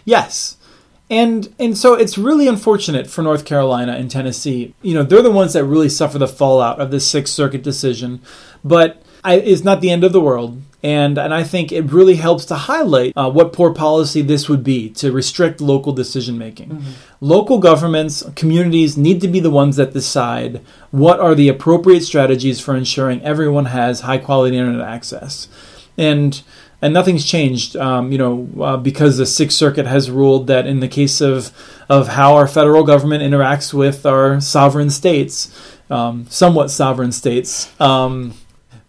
Yes. 0.06 0.56
And 1.12 1.54
and 1.60 1.78
so 1.78 1.94
it's 1.94 2.18
really 2.18 2.48
unfortunate 2.48 3.06
for 3.06 3.22
North 3.22 3.44
Carolina 3.44 3.92
and 3.92 4.10
Tennessee. 4.10 4.74
You 4.82 4.94
know, 4.94 5.04
they're 5.04 5.22
the 5.22 5.30
ones 5.30 5.52
that 5.54 5.66
really 5.66 5.90
suffer 5.90 6.18
the 6.18 6.28
fallout 6.28 6.80
of 6.80 6.90
this 6.90 7.06
Sixth 7.06 7.34
Circuit 7.34 7.62
decision, 7.62 8.22
but 8.64 9.04
I, 9.24 9.36
it's 9.36 9.64
not 9.64 9.82
the 9.82 9.92
end 9.92 10.06
of 10.06 10.14
the 10.14 10.22
world. 10.22 10.62
And 10.82 11.18
and 11.18 11.34
I 11.34 11.44
think 11.44 11.74
it 11.74 11.92
really 11.92 12.16
helps 12.16 12.46
to 12.46 12.56
highlight 12.56 13.12
uh, 13.18 13.30
what 13.30 13.52
poor 13.52 13.74
policy 13.74 14.22
this 14.22 14.48
would 14.48 14.64
be 14.64 14.90
to 14.92 15.12
restrict 15.12 15.60
local 15.60 15.92
decision 15.92 16.38
making. 16.38 16.70
Mm-hmm. 16.70 16.92
Local 17.20 17.60
governments, 17.60 18.24
communities 18.36 18.98
need 18.98 19.20
to 19.20 19.28
be 19.28 19.42
the 19.42 19.52
ones 19.52 19.76
that 19.76 19.94
decide 19.94 20.62
what 20.92 21.20
are 21.20 21.36
the 21.36 21.50
appropriate 21.50 22.02
strategies 22.02 22.62
for 22.62 22.76
ensuring 22.76 23.22
everyone 23.22 23.66
has 23.66 24.02
high 24.02 24.18
quality 24.18 24.58
internet 24.58 24.88
access. 24.88 25.50
And 25.98 26.42
and 26.82 26.94
nothing's 26.94 27.26
changed. 27.26 27.76
Um, 27.76 28.12
you 28.12 28.18
know, 28.18 28.48
uh, 28.60 28.78
because 28.78 29.18
the 29.18 29.26
Sixth 29.26 29.58
Circuit 29.58 29.86
has 29.86 30.10
ruled 30.10 30.48
that 30.48 30.66
in 30.66 30.80
the 30.80 30.88
case 30.88 31.22
of 31.22 31.52
of 31.90 32.10
how 32.10 32.36
our 32.36 32.48
federal 32.48 32.84
government 32.84 33.24
interacts 33.24 33.74
with 33.74 34.06
our 34.06 34.40
sovereign 34.40 34.90
states, 34.90 35.54
um, 35.90 36.26
somewhat 36.30 36.72
sovereign 36.72 37.12
states. 37.12 37.70
Um, 37.80 38.34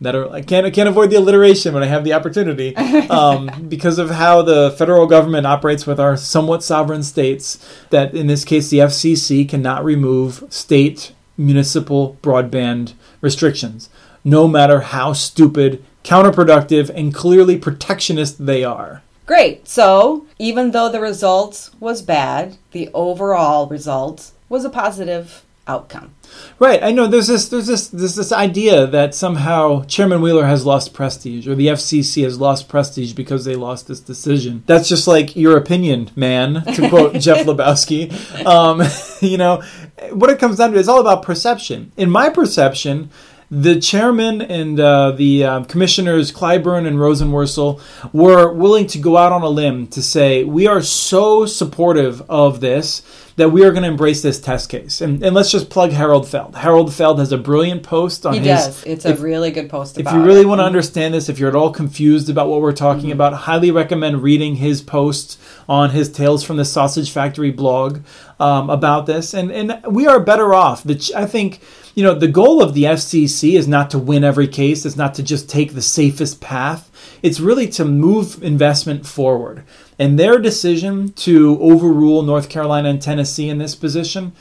that 0.02 0.16
are 0.16 0.30
I 0.30 0.42
can't 0.42 0.66
I 0.66 0.70
can't 0.70 0.88
avoid 0.88 1.10
the 1.10 1.16
alliteration 1.16 1.72
when 1.74 1.82
I 1.82 1.86
have 1.86 2.04
the 2.04 2.12
opportunity 2.12 2.76
um, 3.08 3.48
because 3.68 3.98
of 3.98 4.10
how 4.10 4.42
the 4.42 4.74
federal 4.76 5.06
government 5.06 5.46
operates 5.46 5.86
with 5.86 5.98
our 5.98 6.16
somewhat 6.16 6.62
sovereign 6.62 7.02
states. 7.02 7.64
That 7.90 8.14
in 8.14 8.26
this 8.26 8.44
case, 8.44 8.68
the 8.68 8.78
FCC 8.78 9.48
cannot 9.48 9.84
remove 9.84 10.44
state 10.50 11.12
municipal 11.38 12.18
broadband 12.22 12.94
restrictions, 13.20 13.88
no 14.24 14.46
matter 14.48 14.80
how 14.80 15.12
stupid 15.12 15.84
counterproductive, 16.04 16.90
and 16.90 17.14
clearly 17.14 17.56
protectionist 17.56 18.44
they 18.44 18.64
are. 18.64 19.02
Great. 19.26 19.68
So, 19.68 20.26
even 20.38 20.72
though 20.72 20.90
the 20.90 21.00
results 21.00 21.70
was 21.78 22.02
bad, 22.02 22.56
the 22.72 22.90
overall 22.92 23.68
result 23.68 24.32
was 24.48 24.64
a 24.64 24.70
positive 24.70 25.44
outcome. 25.66 26.12
Right. 26.58 26.82
I 26.82 26.90
know 26.92 27.06
there's 27.06 27.28
this 27.28 27.48
there's 27.48 27.66
this 27.66 27.88
there's 27.88 28.16
this 28.16 28.32
idea 28.32 28.86
that 28.86 29.14
somehow 29.14 29.84
Chairman 29.84 30.20
Wheeler 30.20 30.46
has 30.46 30.66
lost 30.66 30.92
prestige 30.92 31.46
or 31.46 31.54
the 31.54 31.68
FCC 31.68 32.24
has 32.24 32.40
lost 32.40 32.68
prestige 32.68 33.12
because 33.12 33.44
they 33.44 33.54
lost 33.54 33.86
this 33.86 34.00
decision. 34.00 34.64
That's 34.66 34.88
just 34.88 35.06
like 35.06 35.36
your 35.36 35.56
opinion, 35.56 36.10
man, 36.16 36.64
to 36.74 36.88
quote 36.90 37.14
Jeff 37.14 37.46
Lebowski. 37.46 38.10
Um, 38.44 38.82
you 39.20 39.38
know, 39.38 39.62
what 40.10 40.30
it 40.30 40.38
comes 40.38 40.58
down 40.58 40.72
to 40.72 40.78
is 40.78 40.88
all 40.88 41.00
about 41.00 41.22
perception. 41.22 41.92
In 41.96 42.10
my 42.10 42.28
perception, 42.28 43.10
the 43.52 43.78
chairman 43.78 44.40
and 44.40 44.80
uh, 44.80 45.10
the 45.10 45.44
uh, 45.44 45.64
commissioners 45.64 46.32
Clyburn 46.32 46.86
and 46.86 46.96
Rosenworcel 46.96 47.82
were 48.10 48.50
willing 48.50 48.86
to 48.86 48.98
go 48.98 49.18
out 49.18 49.30
on 49.30 49.42
a 49.42 49.48
limb 49.48 49.88
to 49.88 50.00
say 50.00 50.42
we 50.42 50.66
are 50.66 50.80
so 50.80 51.44
supportive 51.44 52.22
of 52.30 52.60
this 52.60 53.02
that 53.36 53.50
we 53.50 53.64
are 53.64 53.70
going 53.70 53.82
to 53.82 53.88
embrace 53.88 54.22
this 54.22 54.40
test 54.40 54.68
case. 54.68 55.00
And, 55.00 55.22
and 55.22 55.34
let's 55.34 55.50
just 55.50 55.70
plug 55.70 55.90
Harold 55.90 56.28
Feld. 56.28 56.56
Harold 56.56 56.92
Feld 56.92 57.18
has 57.18 57.32
a 57.32 57.38
brilliant 57.38 57.82
post 57.82 58.26
on 58.26 58.34
he 58.34 58.40
his. 58.40 58.46
does. 58.46 58.84
It's 58.84 59.04
if, 59.04 59.18
a 59.18 59.22
really 59.22 59.50
good 59.50 59.70
post. 59.70 59.98
If 59.98 60.10
you 60.12 60.22
really 60.22 60.42
it. 60.42 60.46
want 60.46 60.60
to 60.60 60.64
understand 60.64 61.14
this, 61.14 61.28
if 61.28 61.38
you're 61.38 61.48
at 61.48 61.56
all 61.56 61.72
confused 61.72 62.28
about 62.28 62.48
what 62.48 62.60
we're 62.60 62.72
talking 62.72 63.04
mm-hmm. 63.04 63.12
about, 63.12 63.32
highly 63.32 63.70
recommend 63.70 64.22
reading 64.22 64.56
his 64.56 64.82
post 64.82 65.40
on 65.68 65.90
his 65.90 66.10
Tales 66.10 66.44
from 66.44 66.56
the 66.56 66.64
Sausage 66.64 67.10
Factory 67.10 67.50
blog 67.50 68.00
um, 68.38 68.70
about 68.70 69.06
this. 69.06 69.34
And 69.34 69.50
and 69.50 69.80
we 69.86 70.06
are 70.06 70.20
better 70.20 70.52
off. 70.52 70.84
I 71.14 71.26
think 71.26 71.60
you 71.94 72.02
know, 72.02 72.14
the 72.14 72.28
goal 72.28 72.62
of 72.62 72.74
the 72.74 72.84
FCC 72.84 73.54
is 73.54 73.68
not 73.68 73.90
to 73.90 73.98
win 73.98 74.24
every 74.24 74.48
case, 74.48 74.86
it's 74.86 74.96
not 74.96 75.14
to 75.14 75.22
just 75.22 75.48
take 75.48 75.74
the 75.74 75.82
safest 75.82 76.40
path. 76.40 76.88
It's 77.22 77.40
really 77.40 77.68
to 77.68 77.84
move 77.84 78.42
investment 78.42 79.06
forward. 79.06 79.62
And 79.98 80.18
their 80.18 80.38
decision 80.38 81.12
to 81.12 81.58
overrule 81.60 82.22
North 82.22 82.48
Carolina 82.48 82.90
and 82.90 83.00
Tennessee 83.00 83.48
in 83.48 83.58
this 83.58 83.74
position 83.74 84.32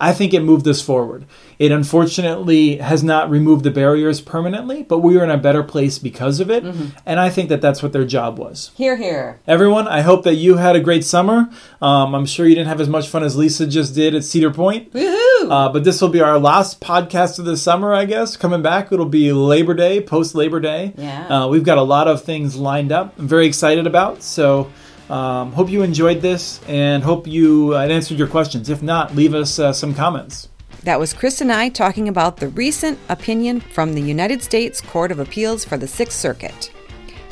I 0.00 0.12
think 0.12 0.32
it 0.32 0.40
moved 0.40 0.66
us 0.66 0.80
forward. 0.80 1.26
It 1.58 1.70
unfortunately 1.70 2.76
has 2.78 3.04
not 3.04 3.28
removed 3.28 3.64
the 3.64 3.70
barriers 3.70 4.22
permanently, 4.22 4.82
but 4.82 5.00
we 5.00 5.18
are 5.18 5.24
in 5.24 5.30
a 5.30 5.36
better 5.36 5.62
place 5.62 5.98
because 5.98 6.40
of 6.40 6.50
it. 6.50 6.64
Mm-hmm. 6.64 6.96
And 7.04 7.20
I 7.20 7.28
think 7.28 7.50
that 7.50 7.60
that's 7.60 7.82
what 7.82 7.92
their 7.92 8.06
job 8.06 8.38
was. 8.38 8.70
Here, 8.74 8.96
here. 8.96 9.40
Everyone, 9.46 9.86
I 9.86 10.00
hope 10.00 10.24
that 10.24 10.36
you 10.36 10.56
had 10.56 10.74
a 10.74 10.80
great 10.80 11.04
summer. 11.04 11.50
Um, 11.82 12.14
I'm 12.14 12.24
sure 12.24 12.46
you 12.46 12.54
didn't 12.54 12.68
have 12.68 12.80
as 12.80 12.88
much 12.88 13.08
fun 13.08 13.22
as 13.22 13.36
Lisa 13.36 13.66
just 13.66 13.94
did 13.94 14.14
at 14.14 14.24
Cedar 14.24 14.50
Point. 14.50 14.92
Woohoo! 14.94 15.50
Uh, 15.50 15.68
but 15.70 15.84
this 15.84 16.00
will 16.00 16.08
be 16.08 16.22
our 16.22 16.38
last 16.38 16.80
podcast 16.80 17.38
of 17.38 17.44
the 17.44 17.58
summer, 17.58 17.92
I 17.92 18.06
guess. 18.06 18.38
Coming 18.38 18.62
back, 18.62 18.90
it'll 18.90 19.04
be 19.04 19.30
Labor 19.32 19.74
Day, 19.74 20.00
post 20.00 20.34
Labor 20.34 20.60
Day. 20.60 20.94
Yeah. 20.96 21.26
Uh, 21.26 21.48
we've 21.48 21.64
got 21.64 21.76
a 21.76 21.82
lot 21.82 22.08
of 22.08 22.24
things 22.24 22.56
lined 22.56 22.90
up. 22.90 23.18
I'm 23.18 23.28
very 23.28 23.46
excited 23.46 23.86
about. 23.86 24.22
So. 24.22 24.70
Um, 25.10 25.52
hope 25.52 25.68
you 25.68 25.82
enjoyed 25.82 26.20
this 26.20 26.60
and 26.68 27.02
hope 27.02 27.26
you 27.26 27.74
uh, 27.74 27.80
answered 27.80 28.16
your 28.16 28.28
questions. 28.28 28.68
If 28.68 28.80
not, 28.80 29.16
leave 29.16 29.34
us 29.34 29.58
uh, 29.58 29.72
some 29.72 29.92
comments. 29.92 30.48
That 30.84 31.00
was 31.00 31.12
Chris 31.12 31.40
and 31.40 31.52
I 31.52 31.68
talking 31.68 32.08
about 32.08 32.36
the 32.36 32.48
recent 32.48 32.98
opinion 33.08 33.60
from 33.60 33.94
the 33.94 34.00
United 34.00 34.42
States 34.42 34.80
Court 34.80 35.10
of 35.10 35.18
Appeals 35.18 35.64
for 35.64 35.76
the 35.76 35.88
Sixth 35.88 36.18
Circuit. 36.18 36.70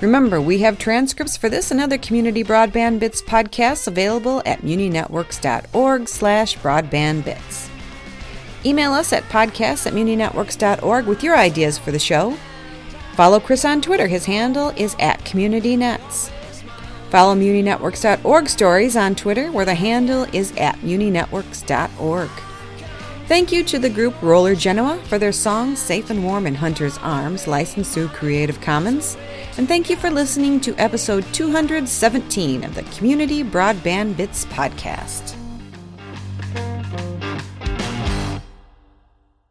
Remember, 0.00 0.40
we 0.40 0.58
have 0.58 0.78
transcripts 0.78 1.36
for 1.36 1.48
this 1.48 1.70
and 1.70 1.80
other 1.80 1.98
community 1.98 2.44
broadband 2.44 2.98
bits 2.98 3.22
podcasts 3.22 3.86
available 3.86 4.42
at 4.44 4.60
muninetworks.org 4.60 6.08
slash 6.08 6.58
broadbandbits. 6.58 7.70
Email 8.64 8.92
us 8.92 9.12
at 9.12 9.22
podcasts 9.24 9.86
at 9.86 9.92
muninetworks.org 9.92 11.06
with 11.06 11.22
your 11.22 11.36
ideas 11.36 11.78
for 11.78 11.92
the 11.92 11.98
show. 11.98 12.36
Follow 13.14 13.40
Chris 13.40 13.64
on 13.64 13.80
Twitter. 13.80 14.08
His 14.08 14.26
handle 14.26 14.70
is 14.76 14.94
at 14.98 15.20
CommunityNets. 15.20 16.32
Follow 17.10 17.34
MuniNetworks.org 17.34 18.48
stories 18.48 18.96
on 18.96 19.14
Twitter, 19.14 19.50
where 19.50 19.64
the 19.64 19.74
handle 19.74 20.24
is 20.32 20.52
at 20.56 20.76
MuniNetworks.org. 20.76 22.30
Thank 23.28 23.52
you 23.52 23.62
to 23.64 23.78
the 23.78 23.90
group 23.90 24.20
Roller 24.22 24.54
Genoa 24.54 24.98
for 25.04 25.18
their 25.18 25.32
song 25.32 25.76
Safe 25.76 26.08
and 26.08 26.24
Warm 26.24 26.46
in 26.46 26.54
Hunter's 26.54 26.96
Arms, 26.98 27.46
licensed 27.46 27.92
through 27.92 28.08
Creative 28.08 28.58
Commons. 28.62 29.18
And 29.58 29.68
thank 29.68 29.90
you 29.90 29.96
for 29.96 30.10
listening 30.10 30.60
to 30.60 30.74
episode 30.76 31.26
217 31.34 32.64
of 32.64 32.74
the 32.74 32.84
Community 32.84 33.44
Broadband 33.44 34.16
Bits 34.16 34.46
podcast. 34.46 35.37